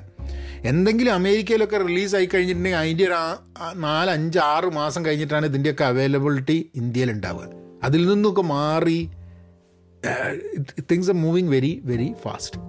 [0.63, 3.15] എന്തെങ്കിലും അമേരിക്കയിലൊക്കെ റിലീസ് ആയി കഴിഞ്ഞിട്ടുണ്ടെങ്കിൽ അതിന്റെ ഒരു
[3.79, 7.47] നാല് അഞ്ച് ആറ് മാസം കഴിഞ്ഞിട്ടാണ് ഇതിന്റെയൊക്കെ അവൈലബിലിറ്റി ഇന്ത്യയിൽ ഉണ്ടാവുക
[7.83, 8.99] അതിൽ നിന്നൊക്കെ മാറി
[10.91, 12.59] things are moving very very fast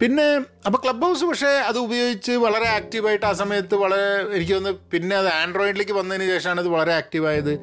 [0.00, 0.26] പിന്നെ
[0.66, 5.28] അപ്പോൾ ക്ലബ് ഹൗസ് പക്ഷേ അത് ഉപയോഗിച്ച് വളരെ ആക്റ്റീവായിട്ട് ആ സമയത്ത് വളരെ എനിക്ക് തോന്നുന്നു പിന്നെ അത്
[5.28, 7.60] ആൻഡ്രോയിഡിലേക്ക് വന്നതിന് ശേഷമാണ് അത് വളരെ ആക്റ്റീവായത്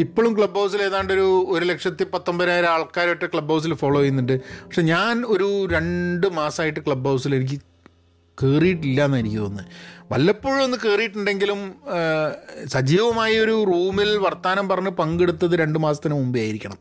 [0.00, 4.32] ഇപ്പോഴും ക്ലബ് ഹൗസിൽ ഏതാണ്ട് ഒരു ഒരു ലക്ഷത്തി പത്തൊമ്പതിനായിരം ആൾക്കാരായിട്ട് ക്ലബ് ഹൗസിൽ ഫോളോ ചെയ്യുന്നുണ്ട്.
[4.64, 7.58] പക്ഷെ ഞാൻ ഒരു രണ്ട് മാസമായിട്ട് ക്ലബ് ഹൗസിൽ എനിക്ക്
[8.42, 9.68] കയറിയിട്ടില്ല എന്ന് എനിക്ക് തോന്നുന്നത്.
[10.12, 11.60] വല്ലപ്പോഴും ഒന്ന് കയറിയിട്ടുണ്ടെങ്കിലും
[12.74, 16.80] സജീവമായ ഒരു റൂമിൽ വർത്തമാനം പറഞ്ഞ് പങ്കെടുത്തത് രണ്ട് മാസത്തിന് മുമ്പേ ആയിരിക്കണം.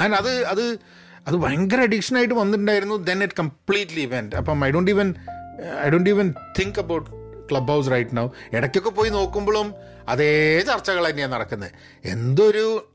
[0.00, 0.78] ആൻഡ് അത് അത്
[1.26, 2.96] അത് ഭയങ്കര അഡിക്ഷനായിട്ട് വന്നിട്ടുണ്ടായിരുന്നു.
[2.96, 5.14] ദെൻ ഇറ്റ് കംപ്ലീറ്റ്ലി ഇവന്റ് അപ്പം I don't even
[5.86, 7.10] I don't even think about
[7.68, 9.74] Clubhouse right now ഇടയ്ക്കൊക്കെ പോയി നോക്കുമ്പോഴും
[10.08, 11.70] അതേ ചർച്ചകൾ തന്നെയാണ് നടക്കുന്നത്
[12.04, 12.88] എന്തൊരു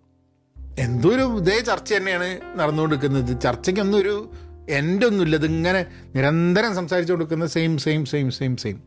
[0.80, 3.42] എന്തോ ഒരു ഇതേ ചർച്ച തന്നെയാണ് നടന്നുകൊണ്ടിരിക്കുന്നത്.
[3.42, 4.32] ചർച്ചയ്ക്കൊന്നും ഒരു
[4.70, 5.86] എന്റെ ഒന്നുമില്ല ഇതിങ്ങനെ
[6.16, 8.84] നിരന്തരം സംസാരിച്ചു കൊടുക്കുന്ന same same same same same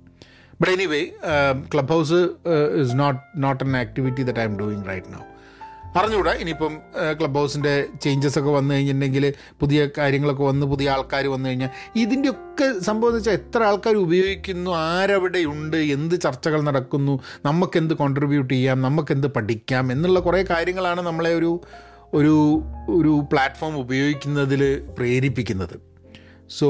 [0.61, 1.11] but anyway
[1.89, 2.31] Clubhouse
[2.83, 5.30] is not not an activity I am doing right now
[5.97, 6.73] അറിഞ്ഞുകൂടാ ഇനിയിപ്പം
[7.21, 13.09] ക്ലബ് ഹൗസിന്റെ ചേഞ്ചസ് ഒക്കെ വന്നു കഴിഞ്ഞിട്ടുണ്ടെങ്കിൽ പുതിയ കാര്യങ്ങളൊക്കെ വന്ന് പുതിയ ആൾക്കാർ വന്നു കഴിഞ്ഞാൽ ഇതിന്റെയൊക്കെ സംഭവം
[13.09, 20.21] എന്ന് വെച്ചാൽ എത്ര ആൾക്കാർ ഉപയോഗിക്കുന്നു ആരവിടെയുണ്ട് എന്ത് ചർച്ചകൾ നടക്കുന്നു നമുക്കെന്ത് കോൺട്രിബ്യൂട്ട് ചെയ്യാം നമുക്കെന്ത് പഠിക്കാം എന്നുള്ള
[20.21, 21.61] കുറേ കാര്യങ്ങളാണ് നമ്മളെ ഒരു
[22.15, 25.81] ഒരു ഒരു പ്ലാറ്റ്ഫോം ഉപയോഗിക്കുന്നതിൽ പ്രേരിപ്പിക്കുന്നത്.
[26.49, 26.69] So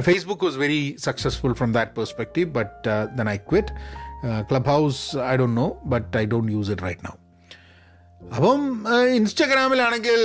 [0.00, 3.68] Facebook was very successful from that perspective but then I quit
[4.64, 7.27] Clubhouse I don't know but I don't use it right now
[8.22, 10.20] അപ്പം ഇൻസ്റ്റഗ്രാമിലാണെങ്കിൽ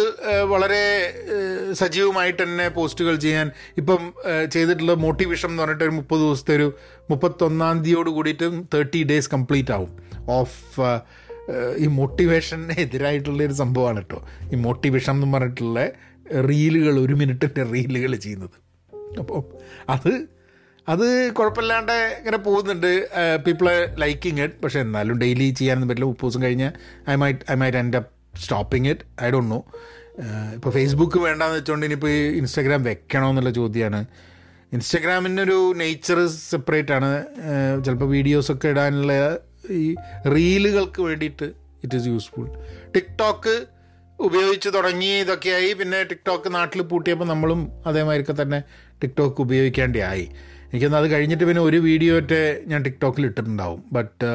[0.51, 0.84] വളരെ
[1.73, 4.13] സജീവമായിട്ട് തന്നെ പോസ്റ്റുകൾ ചെയ്യാൻ ഇപ്പം
[4.51, 6.73] ചെയ്തിട്ടുള്ള മോട്ടിവേഷൻ എന്ന് പറഞ്ഞിട്ട് ഒരു മുപ്പത് ദിവസത്തെ ഒരു
[7.10, 9.91] മുപ്പത്തൊന്നാം തീയതിയോട് കൂടിയിട്ട് തേർട്ടി ഡേയ്സ് കംപ്ലീറ്റ് ആവും.
[10.29, 10.82] ഓഫ്
[11.77, 14.27] ഈ മോട്ടിവേഷന് എതിരായിട്ടുള്ള ഒരു സംഭവമാണ് കേട്ടോ.
[14.53, 15.89] ഈ മോട്ടിവേഷൻ എന്ന് പറഞ്ഞിട്ടുള്ള
[16.49, 18.58] റീലുകൾ ഒരു മിനിറ്റിന്റെ റീലുകൾ ചെയ്യുന്നത്.
[19.19, 19.41] അപ്പോൾ
[19.89, 20.27] അത്
[20.91, 22.91] അത് കുഴപ്പമില്ലാണ്ട് ഇങ്ങനെ പോകുന്നുണ്ട്.
[23.46, 23.67] പീപ്പിൾ
[24.04, 26.10] ലൈക്കിങ് ഇറ്റ് പക്ഷെ എന്നാലും ഡെയിലി ചെയ്യാനൊന്നും പറ്റില്ല.
[26.12, 26.69] മുപ്പത് ദിവസം കഴിഞ്ഞ്
[27.12, 28.02] ഐ മൈറ്റ് ഐ മൈറ്റ് എന്റെ
[28.43, 29.60] stopping it I don't know
[30.56, 34.00] ഇപ്പോൾ ഫേസ്ബുക്ക് വേണ്ടാന്ന് വെച്ചുകൊണ്ട് ഇനിയിപ്പോൾ ഈ ഇൻസ്റ്റാഗ്രാം വെക്കണോ എന്നുള്ള ചോദ്യമാണ്
[34.76, 36.19] ഇൻസ്റ്റാഗ്രാമിനൊരു നേച്ചർ
[36.52, 37.10] സെപ്പറേറ്റ് ആണ്
[37.86, 39.13] ചിലപ്പോൾ വീഡിയോസൊക്കെ ഇടാനുള്ള
[39.82, 39.96] ഈ
[40.36, 41.48] റീലുകൾക്ക് വേണ്ടിയിട്ട്
[41.84, 42.48] ഇറ്റ് ഈസ് യൂസ്ഫുൾ
[42.96, 43.56] ടിക്ടോക്ക്
[44.19, 45.69] ഉപയോഗിച്ച് തുടങ്ങി ഇതൊക്കെയായി.
[45.74, 48.60] പിന്നെ ടിക്ടോക്ക് നാട്ടിൽ പൂട്ടിയപ്പോൾ നമ്മളും അതേമാതിരിക്കെ തന്നെ
[49.04, 50.26] ടിക്ടോക്ക് ഉപയോഗിക്കേണ്ടിയായി.
[50.73, 52.31] എനിക്കൊന്ന് അത് കഴിഞ്ഞിട്ട് പിന്നെ ഒരു വീഡിയോ ഒറ്റ
[52.67, 53.83] ഞാൻ ടിക്ടോക്കിൽ ഇട്ടിട്ടുണ്ടാവും.
[53.93, 54.29] ബട്ട്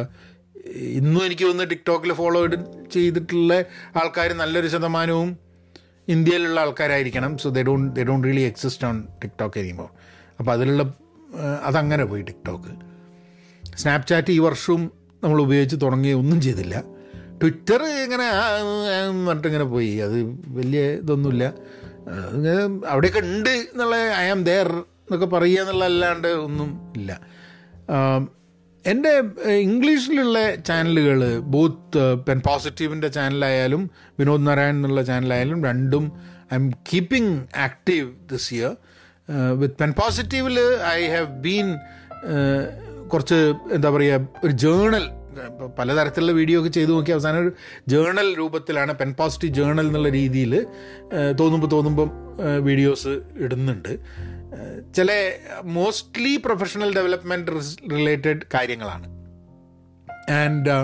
[0.74, 2.46] ഇന്നും എനിക്ക് ഒന്ന് ടിക്ടോക്കിൽ ഫോളോ
[2.92, 3.54] ചെയ്തിട്ടുള്ള
[3.96, 5.38] ആൾക്കാർ നല്ലൊരു ശതമാനവും
[6.08, 7.38] ഇന്ത്യയിലുള്ള ആൾക്കാരായിരിക്കണം.
[7.38, 9.88] So they don't they don't really exist on TikTok എരിയുമ്പോൾ
[10.38, 10.82] അപ്പോൾ അതിലുള്ള
[11.62, 12.72] അതങ്ങനെ പോയി ടിക്ടോക്ക്.
[13.76, 14.90] സ്നാപ്ചാറ്റ് ഈ വർഷവും
[15.24, 16.84] നമ്മൾ ഉപയോഗിച്ച് തുടങ്ങി ഒന്നും ചെയ്തില്ല.
[17.40, 18.28] ട്വിറ്റർ ഇങ്ങനെ
[19.28, 19.96] പറഞ്ഞിട്ടിങ്ങനെ പോയി.
[20.06, 20.16] അത്
[20.58, 21.44] വലിയ ഇതൊന്നുമില്ല.
[22.88, 24.70] അവിടെയൊക്കെ ഉണ്ട് എന്നുള്ള ഐ ആം ദെയർ
[25.08, 27.12] എന്നൊക്കെ പറയുക എന്നുള്ളതല്ലാണ്ട് ഒന്നും ഇല്ല.
[28.84, 29.12] എന്റെ
[29.66, 31.20] ഇംഗ്ലീഷിലുള്ള ചാനലുകൾ
[31.54, 33.82] ബോത്ത് പെൻ പോസിറ്റീവിന്റെ ചാനലായാലും
[34.18, 36.04] വിനോദ് നാരായൺ എന്നുള്ള ചാനലായാലും രണ്ടും
[36.52, 38.72] I am keeping active this year.
[39.60, 40.58] With pen പോസിറ്റീവിൽ
[40.92, 41.68] I have been
[43.08, 43.40] കുറച്ച്
[43.72, 45.04] എന്താ പറയുക ഒരു ജേണൽ.
[45.78, 47.52] പലതരത്തിലുള്ള വീഡിയോ ഒക്കെ ചെയ്തു നോക്കി അവസാനം ഒരു
[47.88, 50.66] ജേണൽ രൂപത്തിലാണ് പെൻ പോസിറ്റീവ് ജേണൽ എന്നുള്ള രീതിയിൽ
[51.40, 52.10] തോന്നുമ്പോൾ തോന്നുമ്പം
[52.62, 53.12] വീഡിയോസ്
[53.44, 53.92] ഇടുന്നുണ്ട്.
[54.94, 55.10] ചില
[55.64, 57.52] മോസ്റ്റ്ലി പ്രൊഫഷണൽ ഡെവലപ്മെന്റ്
[57.92, 59.06] റിലേറ്റഡ് കാര്യങ്ങളാണ്.
[60.30, 60.76] ആൻഡ്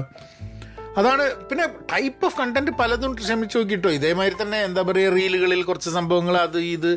[0.98, 6.36] അതാണ് പിന്നെ ടൈപ്പ് ഓഫ് കണ്ടന്റ് പലതും ശ്രമിച്ചു നോക്കിയിട്ടോ ഇതേമാതിരി തന്നെ എന്താ പറയുക റീലുകളിൽ കുറച്ച് സംഭവങ്ങൾ
[6.36, 6.90] അത് ഇത്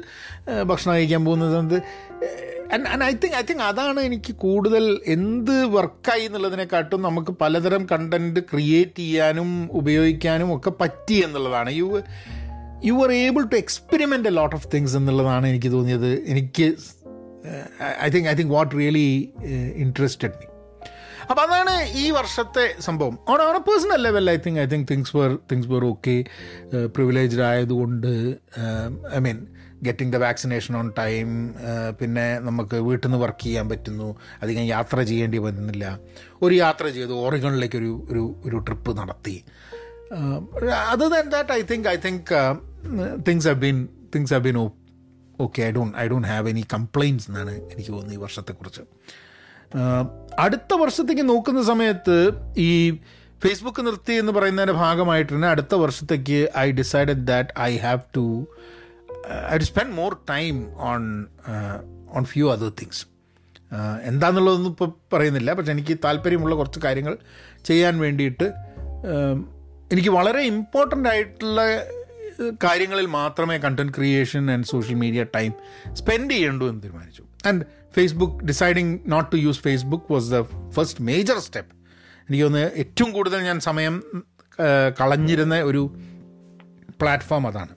[0.50, 1.78] ഏഹ് ഭക്ഷണം കഴിക്കാൻ പോകുന്നത്
[3.04, 9.70] ഐ തിങ്ക് ഐ തിങ്ക് അതാണ് എനിക്ക് കൂടുതൽ എന്ത് വർക്കായി എന്നുള്ളതിനെക്കാട്ടും നമുക്ക് പലതരം കണ്ടന്റ് ക്രിയേറ്റ് ചെയ്യാനും
[9.72, 11.72] ഉപയോഗിക്കാനും ഒക്കെ പറ്റി എന്നുള്ളതാണ്.
[11.72, 12.02] You
[12.86, 16.12] you are able to experiment a lot of things എന്നുള്ളതാണ് എനിക്ക് തോന്നിയത്.
[16.32, 16.68] എനിക്ക്
[18.06, 19.34] I think I think what really
[19.86, 20.46] interested me
[21.30, 23.20] അപ്പം അതാണ് ഈ വർഷത്തെ സംഭവം.
[23.30, 26.26] On on a personal level I think I think things were things were okay
[26.86, 28.40] privileged ആയതുകൊണ്ട്
[29.16, 29.48] I mean
[29.84, 31.56] getting the vaccination on time
[32.00, 34.16] പിന്നെ നമുക്ക് വീട്ടിൽ നിന്ന് വർക്ക് ചെയ്യാൻ പറ്റുന്നു.
[34.44, 36.00] അധികം യാത്ര ചെയ്യേണ്ടി വരുന്നില്ല
[36.42, 37.14] ഒരു യാത്ര ചെയ്തു.
[37.14, 39.44] ഓറിഗണിലേക്ക് ഒരു ഒരു ഒരു ട്രിപ്പ് നടത്തി.
[41.14, 42.34] Than that I think I think
[43.28, 44.58] things have been things have been
[45.42, 48.82] okay I don't I don't have any complaints എന്നാണ് എനിക്ക് തോന്നുന്നത് ഈ വർഷത്തെക്കുറിച്ച്.
[50.40, 53.00] അടുത്ത വർഷത്തേക്ക് നോക്കുന്ന സമയത്ത് ഈ
[53.44, 58.48] ഫേസ്ബുക്ക് നിർത്തി എന്ന് പറയുന്നതിന്റെ ഭാഗമായിട്ട് തന്നെ അടുത്ത വർഷത്തേക്ക് I decided that I have to
[59.54, 61.28] I to spend more time on
[62.10, 63.06] on few other things
[64.04, 65.54] എന്താണെന്നുള്ളതൊന്നും ഇപ്പോൾ പറയുന്നില്ല.
[65.54, 67.18] പക്ഷെ എനിക്ക് താല്പര്യമുള്ള കുറച്ച് കാര്യങ്ങൾ
[67.66, 68.54] ചെയ്യാൻ വേണ്ടിയിട്ട്
[69.92, 71.62] എനിക്ക് വളരെ ഇമ്പോർട്ടന്റ് ആയിട്ടുള്ള
[72.64, 75.54] കാര്യങ്ങളിൽ മാത്രമേ content creation and social media time
[75.94, 77.24] spend ചെയ്യേണ്ടൂ എന്ന് തീരുമാനിച്ചു.
[77.48, 81.76] And Facebook deciding not to use Facebook was the first major step
[82.30, 84.04] എനിക്ക് ഏറ്റവും കൂടുതൽ ഞാൻ സമയം
[85.02, 85.96] കളഞ്ഞിരുന്ന ഒരു
[87.02, 87.74] പ്ലാറ്റ്ഫോം അതാണ്.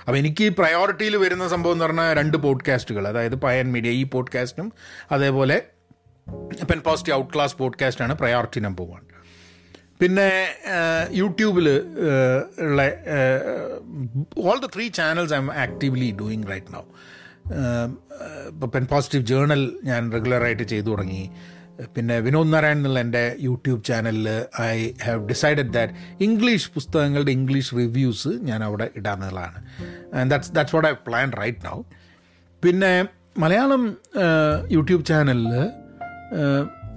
[0.00, 4.72] അപ്പോൾ എനിക്ക് പ്രയോറിറ്റിയിൽ വരുന്ന സംഭവം എന്ന് പറഞ്ഞാൽ രണ്ട് പോഡ്കാസ്റ്റുകൾ അതായത് പയൻ മീഡിയ ഈ പോഡ്കാസ്റ്റും
[5.12, 5.62] അതേപോലെ
[6.70, 9.11] പെൻ പോസിറ്റീവ് ഔട്ട് ക്ലാസ് പോഡ്കാസ്റ്റാണ് പ്രയോറിറ്റി നമ്പർ വൺ
[10.02, 10.28] പിന്നെ
[11.12, 11.68] യൂട്യൂബിൽ
[12.60, 12.82] ഉള്ള
[14.38, 16.82] all the three channels I am actively doing right now
[18.48, 21.30] ഇപ്പോൾ പെൻ പോസിറ്റീവ് ജേണൽ ഞാൻ റെഗുലറായിട്ട് ചെയ്തു തുടങ്ങി.
[21.94, 24.28] പിന്നെ വിനോദ് നാരായൺ എന്നുള്ള എന്റെ യൂട്യൂബ് ചാനലിൽ
[24.60, 29.60] I have decided that English പുസ്തകങ്ങളുടെ ഇംഗ്ലീഷ് റിവ്യൂസ് ഞാൻ അവിടെ ഇടാന്നുള്ളതാണ്
[30.30, 31.82] that's that's what I plan right now
[32.62, 33.98] പിന്നെ മലയാളം
[34.70, 35.52] യൂട്യൂബ് ചാനലിൽ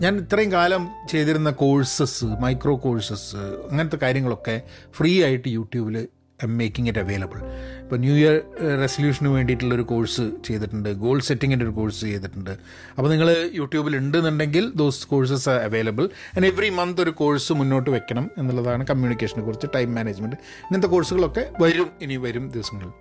[0.04, 3.38] ഞാൻ ഇത്രയും കാലം ചെയ്തിരുന്ന കോഴ്സസ് മൈക്രോ കോഴ്സസ്
[3.70, 4.56] അങ്ങനത്തെ കാര്യങ്ങളൊക്കെ
[4.98, 5.96] ഫ്രീ ആയിട്ട് യൂട്യൂബിൽ
[6.40, 7.40] മേക്കിംഗ് ഇറ്റ് അവൈലബിൾ
[7.82, 8.36] ഇപ്പോൾ ന്യൂ ഇയർ
[8.82, 12.52] റെസൊല്യൂഷന് വേണ്ടിയിട്ടുള്ളൊരു കോഴ്സ് ചെയ്തിട്ടുണ്ട് ഗോൾ സെറ്റിങ്ങിന്റെ ഒരു കോഴ്സ് ചെയ്തിട്ടുണ്ട്.
[12.96, 13.30] അപ്പോൾ നിങ്ങൾ
[13.60, 16.06] യൂട്യൂബിൽ ഉണ്ടെന്നുണ്ടെങ്കിൽ those courses available
[16.36, 21.90] and every month ഒരു കോഴ്സ് മുന്നോട്ട് വെക്കണം എന്നുള്ളതാണ് കമ്മ്യൂണിക്കേഷനെ കുറിച്ച് ടൈം മാനേജ്മെന്റ് ഇങ്ങനത്തെ കോഴ്സുകളൊക്കെ വരും
[22.02, 22.94] ഇനി വരും ദിവസങ്ങളിൽ.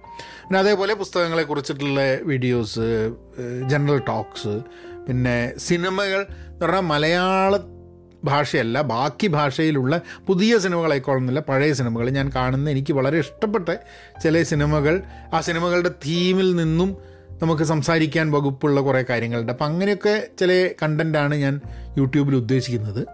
[0.46, 2.00] പിന്നെ അതേപോലെ പുസ്തകങ്ങളെ കുറിച്ചിട്ടുള്ള
[2.32, 2.86] വീഡിയോസ്
[3.72, 4.56] ജനറൽ ടോക്സ്
[5.08, 7.58] പിന്നെ സിനിമകൾ എന്ന് പറഞ്ഞാൽ മലയാള
[8.24, 13.68] ഭാഷയല്ല ബാക്കി ഭാഷയിലുള്ള പുതിയ സിനിമകളായിക്കോളുന്നില്ല പഴയ സിനിമകൾ ഞാൻ കാണുന്ന എനിക്ക് വളരെ ഇഷ്ടപ്പെട്ട
[14.22, 15.02] ചില സിനിമകൾ.
[15.34, 16.96] ആ സിനിമകളുടെ തീമിൽ നിന്നും
[17.42, 19.52] നമുക്ക് സംസാരിക്കാൻ വകുപ്പുള്ള കുറേ കാര്യങ്ങളുണ്ട്.
[19.52, 21.60] അപ്പം അങ്ങനെയൊക്കെ ചില കണ്ടന്റാണ് ഞാൻ
[21.98, 23.06] യൂട്യൂബിൽ ഉദ്ദേശിക്കുന്നത്.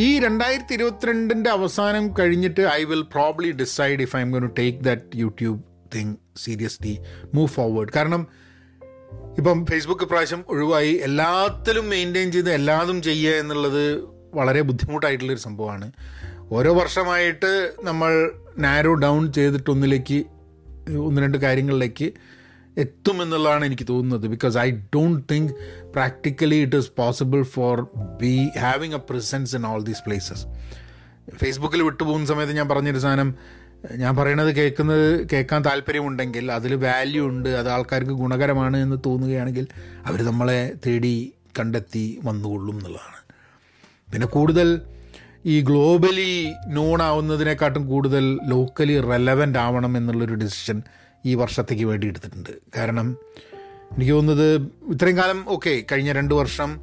[0.00, 5.02] ഈ രണ്ടായിരത്തി ഇരുപത്തിരണ്ടിന്റെ അവസാനം കഴിഞ്ഞിട്ട് I will probably decide if I am to take that
[5.16, 5.60] YouTube
[5.94, 6.98] thing seriously
[7.34, 8.43] move forward കാരണം
[9.38, 10.92] ഇപ്പം ഫേസ്ബുക്ക് പ്രാവശ്യം ഒഴിവായി.
[10.92, 15.92] എല്ലാത്തിലും മെയിന്റെയിൻ ചെയ്ത് എല്ലാതും ചെയ്യുക എന്നുള്ളത് വളരെ ബുദ്ധിമുട്ടായിട്ടുള്ളൊരു സംഭവമാണ്.
[16.52, 20.24] ഓരോ വർഷമായിട്ട് നമ്മൾ നാരോ ഡൗൺ ചെയ്തിട്ട് ഒന്നിലേക്ക്
[20.98, 22.12] ഒന്ന് രണ്ട് കാര്യങ്ങളിലേക്ക്
[22.78, 24.26] എത്തുമെന്നുള്ളതാണ് എനിക്ക് തോന്നുന്നത്.
[24.26, 25.52] Because I don't think
[25.92, 27.82] practically it is possible for
[28.20, 30.46] be having a presence in all these places
[31.36, 33.34] ഫേസ്ബുക്കിൽ വിട്ടുപോകുന്ന സമയത്ത് ഞാൻ പറഞ്ഞൊരു സാധനം
[33.92, 39.68] ഞാൻ പറയണത് കേൾക്കുന്നത് കേൾക്കാൻ താല്പര്യമുണ്ടെങ്കിൽ അതിൽ വാല്യൂ ഉണ്ട് അത് ആൾക്കാർക്ക് ഗുണകരമാണ് എന്ന് തോന്നുകയാണെങ്കിൽ
[40.06, 43.20] അവർ നമ്മളെ തേടി കണ്ടെത്തി വന്നുകൊള്ളും എന്നുള്ളതാണ്.
[44.12, 44.80] പിന്നെ കൂടുതൽ
[45.46, 50.82] ഈ ഗ്ലോബലി നോൺ ആവുന്നതിനെക്കാട്ടും കൂടുതൽ ലോക്കലി റെലവന്റ് ആവണം എന്നുള്ളൊരു ഡിസിഷൻ
[51.24, 52.52] ഈ വർഷത്തേക്ക് വേണ്ടി എടുത്തിട്ടുണ്ട്.
[52.76, 53.18] കാരണം
[53.94, 54.48] എനിക്ക് തോന്നുന്നത്
[54.92, 56.80] ഇത്രയും കാലം ഓക്കെ കഴിഞ്ഞ രണ്ട് വർഷം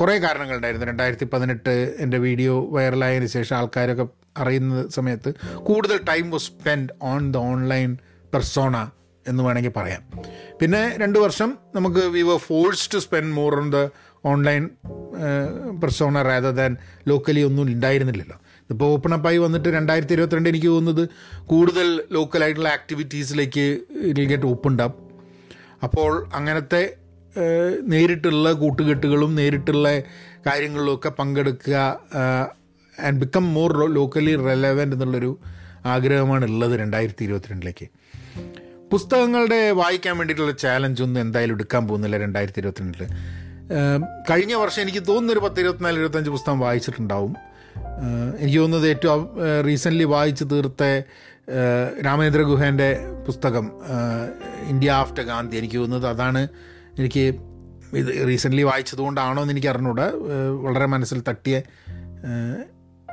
[0.00, 0.86] കുറേ കാരണങ്ങളുണ്ടായിരുന്നു.
[0.86, 4.06] രണ്ടായിരത്തി പതിനെട്ട് എന്റെ വീഡിയോ വൈറലായതിനു ശേഷം ആൾക്കാരൊക്കെ
[4.42, 5.30] അറിയുന്ന സമയത്ത്
[5.68, 7.90] കൂടുതൽ time was spend on the online
[8.34, 8.76] persona
[9.26, 10.02] എന്ന് വേണമെങ്കിൽ പറയാം.
[10.60, 13.80] പിന്നെ രണ്ട് വർഷം നമുക്ക് we were force to spend more on the
[14.24, 14.62] online
[15.82, 16.72] persona rather than
[17.08, 18.38] locally ഒന്നും ഉണ്ടായിരുന്നില്ലല്ലോ.
[18.70, 21.04] ഇപ്പോൾ ഓപ്പൺ അപ്പായി വന്നിട്ട് രണ്ടായിരത്തി ഇരുപത്തിരണ്ട് എനിക്ക് തോന്നുന്നത്
[21.46, 23.64] കൂടുതൽ ലോക്കലായിട്ടുള്ള ആക്ടിവിറ്റീസിലേക്ക്
[24.10, 25.00] ഇറ്റ് ഗെറ്റ് ഓപ്പൺഡ് അപ്പ്
[25.86, 26.82] അപ്പോൾ അങ്ങനത്തെ
[27.92, 29.88] നേരിട്ടുള്ള കൂട്ടുകെട്ടുകളും നേരിട്ടുള്ള
[30.46, 31.76] കാര്യങ്ങളിലൊക്കെ പങ്കെടുക്കുക
[33.02, 35.38] and become more locally relevant എന്നുള്ളൊരു
[35.84, 37.86] ആഗ്രഹമാണ് ഉള്ളത് രണ്ടായിരത്തി ഇരുപത്തിരണ്ടിലേക്ക്
[38.90, 43.06] പുസ്തകങ്ങളുടെ വായിക്കാൻ വേണ്ടിയിട്ടുള്ള ചാലഞ്ച് ഒന്നും എന്തായാലും എടുക്കാൻ പോകുന്നില്ല രണ്ടായിരത്തി ഇരുപത്തിരണ്ടിൽ
[44.30, 47.36] കഴിഞ്ഞ വർഷം എനിക്ക് തോന്നുന്നു ഒരു പത്ത് ഇരുപത്തിനാല് ഇരുപത്തഞ്ച് പുസ്തകം വായിച്ചിട്ടുണ്ടാവും.
[48.38, 49.28] എനിക്ക് തോന്നുന്നത് ഏറ്റവും
[49.66, 50.82] റീസെന്റ്ലി വായിച്ച് തീർത്ത
[52.06, 53.70] രാമേന്ദ്ര ഗുഹേന്റെ പുസ്തകം
[54.68, 56.48] ഇന്ത്യ ആഫ്റ്റർ ഗാന്ധി എനിക്ക് തോന്നുന്നത് അതാണ്
[56.98, 57.40] എനിക്ക്
[57.92, 60.12] ഇത് റീസെന്റ്ലി വായിച്ചതുകൊണ്ടാണോ എന്ന് എനിക്ക് അറിഞ്ഞൂടാ.
[60.62, 61.62] വളരെ മനസ്സിൽ തട്ടിയ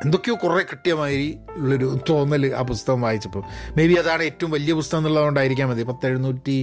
[0.05, 3.43] എന്തൊക്കെയോ കുറേ കിട്ടിയമാതിരി ഉള്ളൊരു തോന്നൽ ആ പുസ്തകം വായിച്ചപ്പോൾ.
[3.77, 5.83] മേ ബി അതാണ് ഏറ്റവും വലിയ പുസ്തകം എന്നുള്ളതുകൊണ്ടായിരിക്കാം മതി.
[5.83, 6.57] പത്ത് എഴുന്നൂറ്റി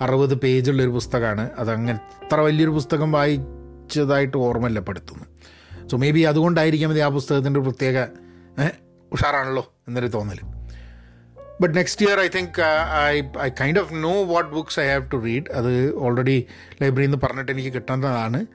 [0.00, 1.50] അറുപത് പേജുള്ളൊരു പുസ്തകമാണ്.
[1.58, 5.24] അതങ്ങനെ അത്ര വലിയൊരു പുസ്തകം വായിച്ചതായിട്ട് ഓർമ്മല്ലപ്പെടുത്തുന്നു
[5.88, 8.06] സോ മേ ബി അതുകൊണ്ടായിരിക്കാം മതി ആ പുസ്തകത്തിന്റെ പ്രത്യേക
[9.12, 10.40] ഉഷാറാണല്ലോ എന്നൊരു തോന്നൽ.
[11.60, 12.62] But next year I think
[13.08, 16.46] I I kind of know what books I have to read അത് ഓൾറെഡി
[16.82, 18.46] ലൈബ്രറിയിൽ നിന്ന് പറഞ്ഞിട്ട് എനിക്ക് കിട്ടുന്നതാണ്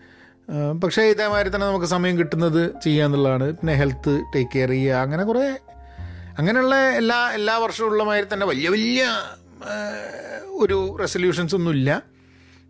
[0.83, 3.53] പക്ഷേ ഇതേമാതിരി തന്നെ നമുക്ക് സമയം കിട്ടുന്നത് ചെയ്യുക എന്നുള്ളതാണ്.
[3.53, 4.95] പിന്നെ ഹെൽത്ത് ടേക്ക് കെയർ ചെയ്യുക.
[4.95, 5.57] അങ്ങനെ കുറേ
[6.37, 9.03] അങ്ങനെയുള്ള എല്ലാ എല്ലാ വർഷവും ഉള്ള മാതിരി തന്നെ വലിയ വലിയ
[10.51, 12.03] ഒരു റെസൊല്യൂഷൻസ് ഒന്നുമില്ല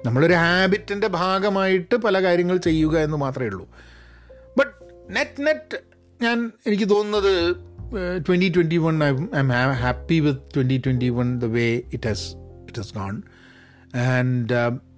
[0.06, 3.70] നമ്മളൊരു ഹാബിറ്റിന്റെ ഭാഗമായിട്ട് പല കാര്യങ്ങൾ ചെയ്യുക എന്ന് മാത്രമേ ഉള്ളൂ.
[4.58, 4.74] ബട്ട്
[5.16, 5.78] നെറ്റ് നെറ്റ്
[6.22, 7.56] ഞാൻ എനിക്ക് തോന്നുന്നത്
[8.30, 12.80] twenty twenty one I am happy with twenty twenty one the way it has it
[12.80, 13.22] has gone
[13.96, 14.54] and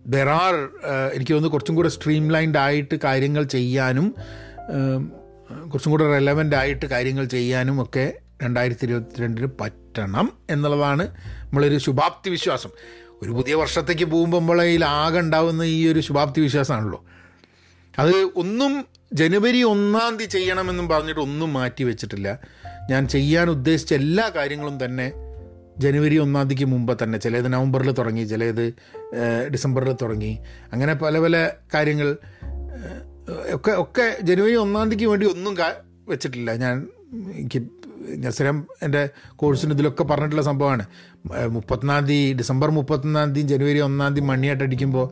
[0.08, 0.56] there are
[1.13, 4.08] എനിക്ക് തോന്നുന്നു കുറച്ചും കൂടെ സ്ട്രീം ലൈൻഡ് ആയിട്ട് കാര്യങ്ങൾ ചെയ്യാനും
[5.74, 8.13] കുറച്ചും കൂടെ റെലവന്റ് ആയിട്ട് കാര്യങ്ങൾ ചെയ്യാനും ഒക്കെ
[8.44, 11.04] രണ്ടായിരത്തി ഇരുപത്തിരണ്ടിന് പറ്റണം എന്നുള്ളതാണ്
[11.44, 12.70] നമ്മളൊരു ശുഭാപ്തി വിശ്വാസം.
[13.24, 17.06] ഒരു പുതിയ വർഷത്തേക്ക് പോകുമ്പോൾ നമ്മളതിൽ ആകെ ഉണ്ടാവുന്ന ഈ ഒരു ശുഭാപ്തി വിശ്വാസമാണല്ലോ.
[18.00, 22.39] അത് ഒന്നും ജനുവരി ഒന്നാം തീയതി ചെയ്യണമെന്നും പറഞ്ഞിട്ട് ഒന്നും മാറ്റി വെച്ചിട്ടില്ല.
[22.89, 25.12] ഞാൻ ചെയ്യാൻ ഉദ്ദേശിച്ച എല്ലാ കാര്യങ്ങളും തന്നെ
[25.78, 28.74] ജനുവരി ഒന്നാം തീയതിക്ക് മുമ്പ് തന്നെ ചിലത് നവംബറിൽ തുടങ്ങി ചിലത്
[29.54, 30.39] ഡിസംബറിൽ തുടങ്ങി.
[30.74, 32.18] അങ്ങനെ പല പല കാര്യങ്ങൾ
[33.54, 35.58] ഒക്കെ ഒക്കെ ജനുവരി ഒന്നാം തീയതിക്ക് വേണ്ടി ഒന്നും
[36.08, 36.56] വെച്ചിട്ടില്ല.
[36.56, 36.88] ഞാൻ
[37.34, 37.62] എനിക്ക്
[38.30, 40.86] സ്ഥിരം എന്റെ കോഴ്സിന് ഇതിലൊക്കെ പറഞ്ഞിട്ടുള്ള സംഭവമാണ്.
[41.48, 45.10] മുപ്പത്തൊന്നാം തീയതി ഡിസംബർ മുപ്പത്തൊന്നാം തീയതി ജനുവരി ഒന്നാം തീയതി മണിയായിട്ട് അടിക്കുമ്പോൾ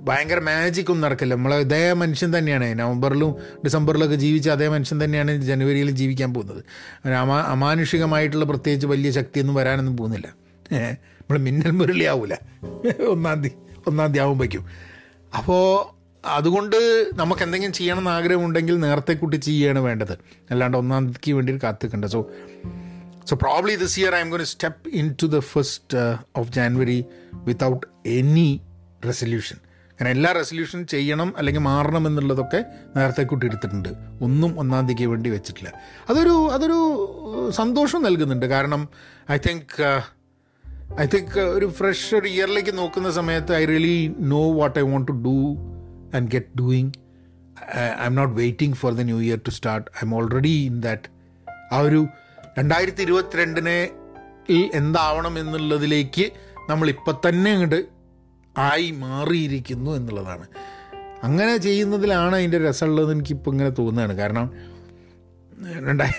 [0.00, 1.34] ഭയങ്കര മാജിക് ഒന്നും നടക്കില്ല.
[1.34, 2.78] നമ്മളെ ഇതേ മനുഷ്യൻ തന്നെയാണ്.
[2.78, 6.64] നവംബറിലും ഡിസംബറിലൊക്കെ ജീവിച്ച അതേ മനുഷ്യൻ തന്നെയാണ് ജനുവരിയിലും ജീവിക്കാൻ പോകുന്നത്.
[7.08, 10.28] അമാ അമാനുഷികമായിട്ടുള്ള പ്രത്യേകിച്ച് വലിയ ശക്തിയൊന്നും വരാനൊന്നും പോകുന്നില്ല.
[11.30, 12.34] നമ്മൾ മിന്നൽ മുരളി ആവൂല
[13.08, 13.54] ഒന്നാം തീയതി
[13.86, 14.66] ഒന്നാം തീയതി ആകുമ്പോഴേക്കും
[15.36, 15.94] അപ്പോൾ
[16.26, 20.12] അതുകൊണ്ട് നമുക്ക് എന്തെങ്കിലും ചെയ്യണം എന്ന് ആഗ്രഹമുണ്ടെങ്കിൽ നേരത്തെ കൂട്ടി ചെയ്യുകയാണ് വേണ്ടത്.
[20.50, 22.30] അല്ലാണ്ട് ഒന്നാം തീയതിക്ക് വേണ്ടി കാത്തിക്കണ്ട so
[23.26, 27.04] so probably this year I am gonna step in to the first of January
[27.44, 28.60] without any
[29.06, 29.56] resolution
[29.90, 32.64] കാരണം എല്ലാ റെസൊല്യൂഷനും ചെയ്യണം അല്ലെങ്കിൽ മാറണം എന്നുള്ളതൊക്കെ
[32.96, 33.88] നേരത്തെ കൂട്ടി എടുത്തിട്ടുണ്ട്.
[34.22, 35.72] ഒന്നും ഒന്നാം തീയതിക്ക് വേണ്ടി വെച്ചിട്ടില്ല.
[36.10, 38.46] അതൊരു അതൊരു സന്തോഷം നൽകുന്നുണ്ട്.
[38.46, 38.88] കാരണം
[39.30, 40.00] ഐ തിങ്ക്
[40.98, 43.98] ഐ തിങ്ക് ഒരു ഫ്രഷ് ഒരു ഇയറിലേക്ക് നോക്കുന്ന സമയത്ത് I really
[44.32, 45.34] know what I want to do
[46.16, 46.90] and get doing
[48.02, 51.08] I am not waiting for the new year to start I am already in that
[51.74, 52.00] ആ ഒരു
[52.58, 53.78] രണ്ടായിരത്തി ഇരുപത്തിരണ്ടിനെ
[54.80, 56.26] എന്താവണം എന്നുള്ളതിലേക്ക്
[56.70, 57.80] നമ്മൾ ഇപ്പം തന്നെ അങ്ങോട്ട്
[58.56, 60.46] ആയി മാറിയിരിക്കുന്നു എന്നുള്ളതാണ്.
[61.26, 64.14] അങ്ങനെ ചെയ്യുന്നതിലാണ് അതിന്റെ രസമുള്ളതെന്ന് എനിക്കിപ്പോൾ ഇങ്ങനെ തോന്നുകയാണ്.
[64.22, 64.46] കാരണം
[65.88, 66.18] രണ്ടായി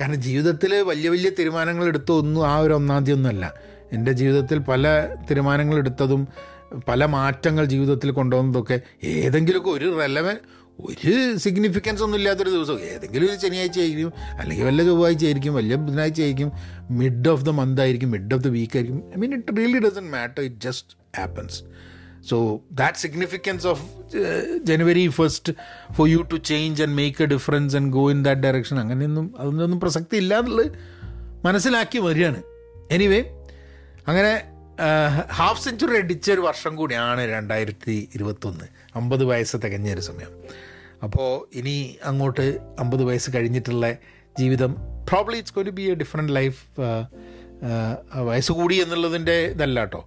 [0.00, 3.46] കാരണം ജീവിതത്തിൽ വലിയ വലിയ തീരുമാനങ്ങൾ എടുത്ത ഒന്നും ആ ഒരു ഒന്നാം തീയതി ഒന്നുമല്ല.
[3.92, 6.28] എന്റെ ജീവിതത്തിൽ പല തീരുമാനങ്ങൾ എടുത്തതും
[6.88, 10.36] പല മാറ്റങ്ങൾ ജീവിതത്തിൽ കൊണ്ടുവന്നതൊക്കെ ഏതെങ്കിലുമൊക്കെ ഒരു റെലവൻ
[10.80, 12.80] ഒരു സിഗ്നിഫിക്കൻസ് ഒന്നും ഇല്ലാത്തൊരു ദിവസം.
[12.80, 16.52] ഏതെങ്കിലും ഒരു ശനിയാഴ്ച ആയിരിക്കും അല്ലെങ്കിൽ വല്ല ചൊവ്വാഴ്ച ആയിരിക്കും വല്ല ബുധനാഴ്ച ആയിരിക്കും
[16.90, 19.02] മിഡ് ഓഫ് ദ മന്ത് ആയിരിക്കും മിഡ് ഓഫ് ദ വീക്ക് ആയിരിക്കും.
[19.14, 21.62] I mean it really doesn't matter it just happens
[22.22, 23.78] So that significance of
[24.14, 25.54] uh, January 1st
[25.96, 30.16] for you to change and a difference and go in that direction അങ്ങനെയൊന്നും അതിനൊന്നും പ്രസക്തി
[30.16, 30.70] ഇല്ല എന്നുള്ളത്
[31.44, 32.42] മനസ്സിലാക്കി വരികയാണ്.
[32.90, 33.37] Anyway
[34.08, 34.32] അങ്ങനെ
[35.30, 38.66] half century അടിച്ച ഒരു വർഷം കൂടിയാണ് രണ്ടായിരത്തി ഇരുപത്തൊന്ന്
[38.96, 40.32] അമ്പത് വയസ്സ് തികഞ്ഞ ഒരു സമയം.
[41.02, 42.46] അപ്പോൾ ഇനി അങ്ങോട്ട്
[42.78, 43.90] അമ്പത് വയസ്സ് കഴിഞ്ഞിട്ടുള്ള
[44.38, 44.72] ജീവിതം
[45.08, 46.62] probably it's going be a different life
[48.28, 50.00] വയസ്സ് കൂടി എന്നുള്ളതിന്റെ ഇതല്ല കേട്ടോ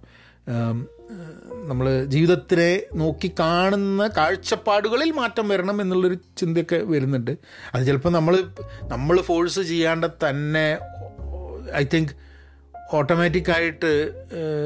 [1.70, 7.30] നമ്മൾ ജീവിതത്തിനെ നോക്കി കാണുന്ന കാഴ്ചപ്പാടുകളിൽ മാറ്റം വരണം എന്നുള്ളൊരു ചിന്തയൊക്കെ വരുന്നുണ്ട്.
[7.74, 8.36] അത് ചിലപ്പോൾ നമ്മൾ
[8.82, 10.66] നമ്മൾ ഫോഴ്സ് ചെയ്യാണ്ട് തന്നെ
[11.74, 12.14] ഐ തിങ്ക്
[12.96, 14.12] ഓട്ടോമാറ്റിക്കായിട്ട്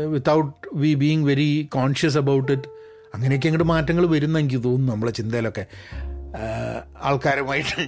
[0.06, 2.68] without we being very conscious about it
[3.14, 5.66] അങ്ങനെയൊക്കെ അങ്ങോട്ട് മാറ്റങ്ങൾ വരുന്ന എനിക്ക് തോന്നുന്നു നമ്മളെ ചിന്തയിലൊക്കെ.
[7.02, 7.82] ആൾക്കാരുമായിട്ട്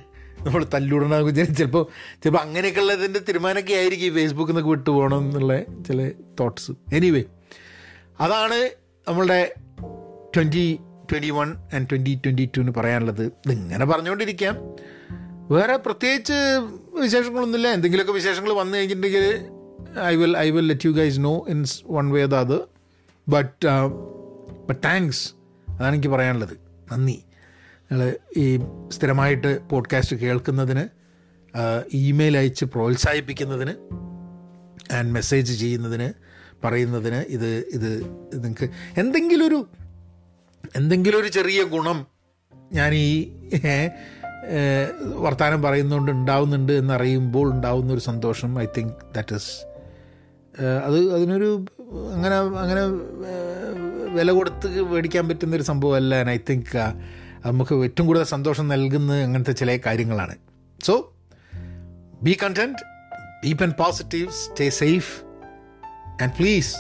[0.47, 1.87] നമ്മൾ തല്ലുടനാകും ചിലപ്പോൾ
[2.23, 7.23] ചിലപ്പോൾ അങ്ങനെയൊക്കെ ഉള്ളതിന്റെ തീരുമാനമൊക്കെ ആയിരിക്കും ഫേസ്ബുക്കിൽ നിന്നൊക്കെ വിട്ടു പോകണം എന്നുള്ള ചില തോട്ട്സ് എനിവേ
[8.21, 8.71] അതാണ്
[9.09, 9.55] നമ്മളുടെ
[10.37, 10.79] twenty
[11.13, 13.23] twenty one and twenty twenty ടുവിന് പറയാനുള്ളത്.
[13.25, 14.55] ഇതിങ്ങനെ പറഞ്ഞുകൊണ്ടിരിക്കാം.
[15.51, 16.33] വേറെ പ്രത്യേകിച്ച്
[17.01, 17.69] വിശേഷങ്ങളൊന്നുമില്ല.
[17.69, 19.45] എന്തെങ്കിലുമൊക്കെ വിശേഷങ്ങൾ വന്നു കഴിഞ്ഞിട്ടുണ്ടെങ്കിൽ
[20.03, 22.61] I will I will let you guys know in one way the അത്
[23.29, 23.69] ബട്ട്
[24.69, 25.33] ബട്ട് താങ്ക്സ്
[25.69, 26.57] അതാണ് എനിക്ക് പറയാനുള്ളത്.
[26.93, 27.23] നന്ദി.
[27.91, 30.89] നിങ്ങൾ ഈ സ്ഥിരമായിട്ട് പോഡ്കാസ്റ്റ് കേൾക്കുന്നതിന്
[31.93, 33.71] ഇമെയിൽ അയച്ച് പ്രോത്സാഹിപ്പിക്കുന്നതിന്
[34.95, 36.13] ആൻഡ് മെസ്സേജ് ചെയ്യുന്നതിന്
[36.67, 38.69] പറയുന്നതിന് ഇത് ഇത് നിങ്ങൾക്ക്
[39.01, 39.69] എന്തെങ്കിലും ഒരു
[40.77, 42.07] എന്തെങ്കിലും ഒരു ചെറിയ ഗുണം
[42.73, 43.31] ഞാൻ ഈ
[45.17, 49.78] വർത്തമാനം പറയുന്നതുകൊണ്ട് ഉണ്ടാവുന്നുണ്ട് എന്നറിയുമ്പോൾ ഉണ്ടാവുന്ന ഒരു സന്തോഷം ഐ തിങ്ക് ദാറ്റ് ഇസ്
[50.61, 51.65] അത് അതിനൊരു
[52.15, 52.83] അങ്ങനെ അങ്ങനെ
[54.15, 56.79] വില കൊടുത്ത് മേടിക്കാൻ പറ്റുന്ന ഒരു സംഭവമല്ല ആൻഡ് ഐ തിങ്ക്
[57.47, 60.37] നമുക്ക് ഏറ്റവും കൂടുതൽ സന്തോഷം നൽകുന്ന അങ്ങനത്തെ ചില കാര്യങ്ങളാണ്.
[60.85, 61.15] So
[62.23, 62.79] be content
[63.45, 65.23] be pen positive stay safe
[66.23, 66.77] and please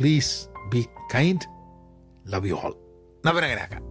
[0.00, 1.40] please be kind
[2.32, 2.74] love you all
[3.26, 3.90] നവനങ്ങനെ ആക്കാം.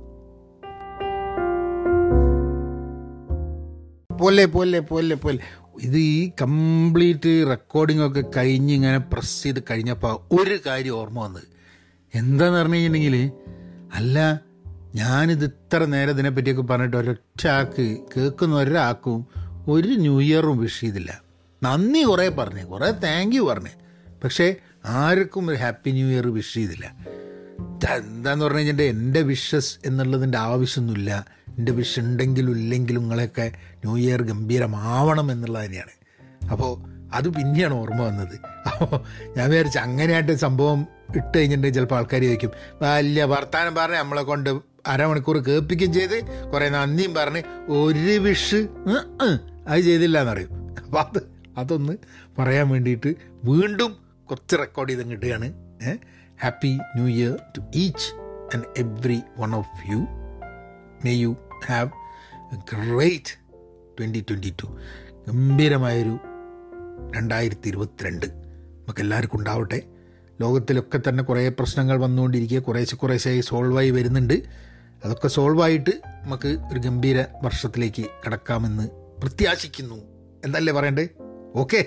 [4.17, 5.39] പോലെ പോലെ പോലെ പോലെ.
[5.81, 11.43] ഇത് ഈ കംപ്ലീറ്റ് റെക്കോർഡിംഗ് ഒക്കെ കഴിഞ്ഞ് ഇങ്ങനെ പ്രസ് ചെയ്ത് കഴിഞ്ഞപ്പോൾ ഒരു കാര്യം ഓർമ്മ വന്നത്.
[12.15, 13.31] എന്താന്ന് പറഞ്ഞു കഴിഞ്ഞിട്ടുണ്ടെങ്കിൽ
[13.93, 14.41] അല്ല
[14.95, 19.27] ഞാനിത് ഇത്ര നേരം ഇതിനെപ്പറ്റിയൊക്കെ പറഞ്ഞിട്ട് ഒരൊറ്റ ആക്ക് കേൾക്കുന്ന ഒരാൾക്കും
[19.67, 21.21] ഒരു ന്യൂ ഇയറും വിഷ് ചെയ്തില്ല.
[21.63, 23.69] നന്ദി കുറേ പറഞ്ഞു കുറേ താങ്ക് യു പറഞ്ഞു.
[24.23, 26.95] പക്ഷേ ആർക്കും ഒരു ഹാപ്പി ന്യൂ ഇയർ വിഷ് ചെയ്തില്ല.
[27.97, 31.25] എന്താന്ന് പറഞ്ഞു കഴിഞ്ഞിട്ടുണ്ടെങ്കിൽ എന്റെ വിഷസ് എന്നുള്ളതിന്റെ ആവശ്യമൊന്നുമില്ല.
[31.60, 33.45] എന്റെ വിഷ് ഉണ്ടെങ്കിലും ഇല്ലെങ്കിലും നിങ്ങളെയൊക്കെ
[33.84, 35.93] ന്യൂ ഇയർ ഗംഭീരമാവണം എന്നുള്ളത് തന്നെയാണ്.
[36.52, 36.72] അപ്പോൾ
[37.17, 38.36] അത് പിന്നെയാണ് ഓർമ്മ വന്നത്.
[38.72, 39.00] അപ്പോൾ
[39.38, 40.80] ഞാൻ വിചാരിച്ചു അങ്ങനെയായിട്ട് സംഭവം
[41.15, 44.50] ഇട്ട് കഴിഞ്ഞിട്ടുണ്ടെങ്കിൽ ചിലപ്പോൾ ആൾക്കാർ ചോദിക്കും വലിയ വർത്താനം പറഞ്ഞ് നമ്മളെ കൊണ്ട്
[44.88, 46.17] അരമണിക്കൂർ കേൾപ്പിക്കുകയും ചെയ്ത്
[46.52, 48.60] കുറേ നന്ദിയും പറഞ്ഞ് ഒരു വിഷ്
[49.67, 50.52] അത് ചെയ്തില്ല എന്നറിയും
[50.84, 51.19] അപ്പോൾ അത്
[51.58, 51.95] അതൊന്ന്
[52.38, 53.12] പറയാൻ വേണ്ടിയിട്ട്
[53.43, 53.91] വീണ്ടും
[54.30, 55.50] കുറച്ച് റെക്കോർഡ് ചെയ്ത് കിട്ടുകയാണ്
[56.43, 58.08] happy new year to each
[58.54, 60.00] and every one of you
[61.06, 61.32] may you
[61.67, 61.89] have
[62.54, 63.34] a great
[64.00, 64.67] twenty twenty two
[65.28, 66.19] ഗംഭീരമായൊരു
[67.15, 69.84] രണ്ടായിരത്തി ഇരുപത്തിരണ്ട് നമുക്ക് എല്ലാവർക്കും ഉണ്ടാവട്ടെ
[70.39, 74.43] ലോകത്തിലൊക്കെ തന്നെ കുറേ പ്രശ്നങ്ങൾ വന്നുകൊണ്ടിരിക്കുക കുറേശ്ശെ കുറേശ്ശായി സോൾവായി വരുന്നുണ്ട്
[75.04, 79.98] അതൊക്കെ സോൾവായിട്ട് നമുക്ക് ഒരു ഗംഭീര വർഷത്തിലേക്ക് കടക്കാമെന്ന് പ്രത്യാശിക്കുന്നു
[80.45, 81.10] എന്നല്ലേ പറയണ്ടേ
[81.56, 81.82] ഓക്കെ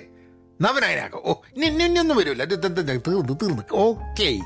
[0.61, 4.39] നവനായനാക്കാം ഓ ഇനി ഇനി ഒന്നും വരില്ല തീർന്നു ഓക്കെ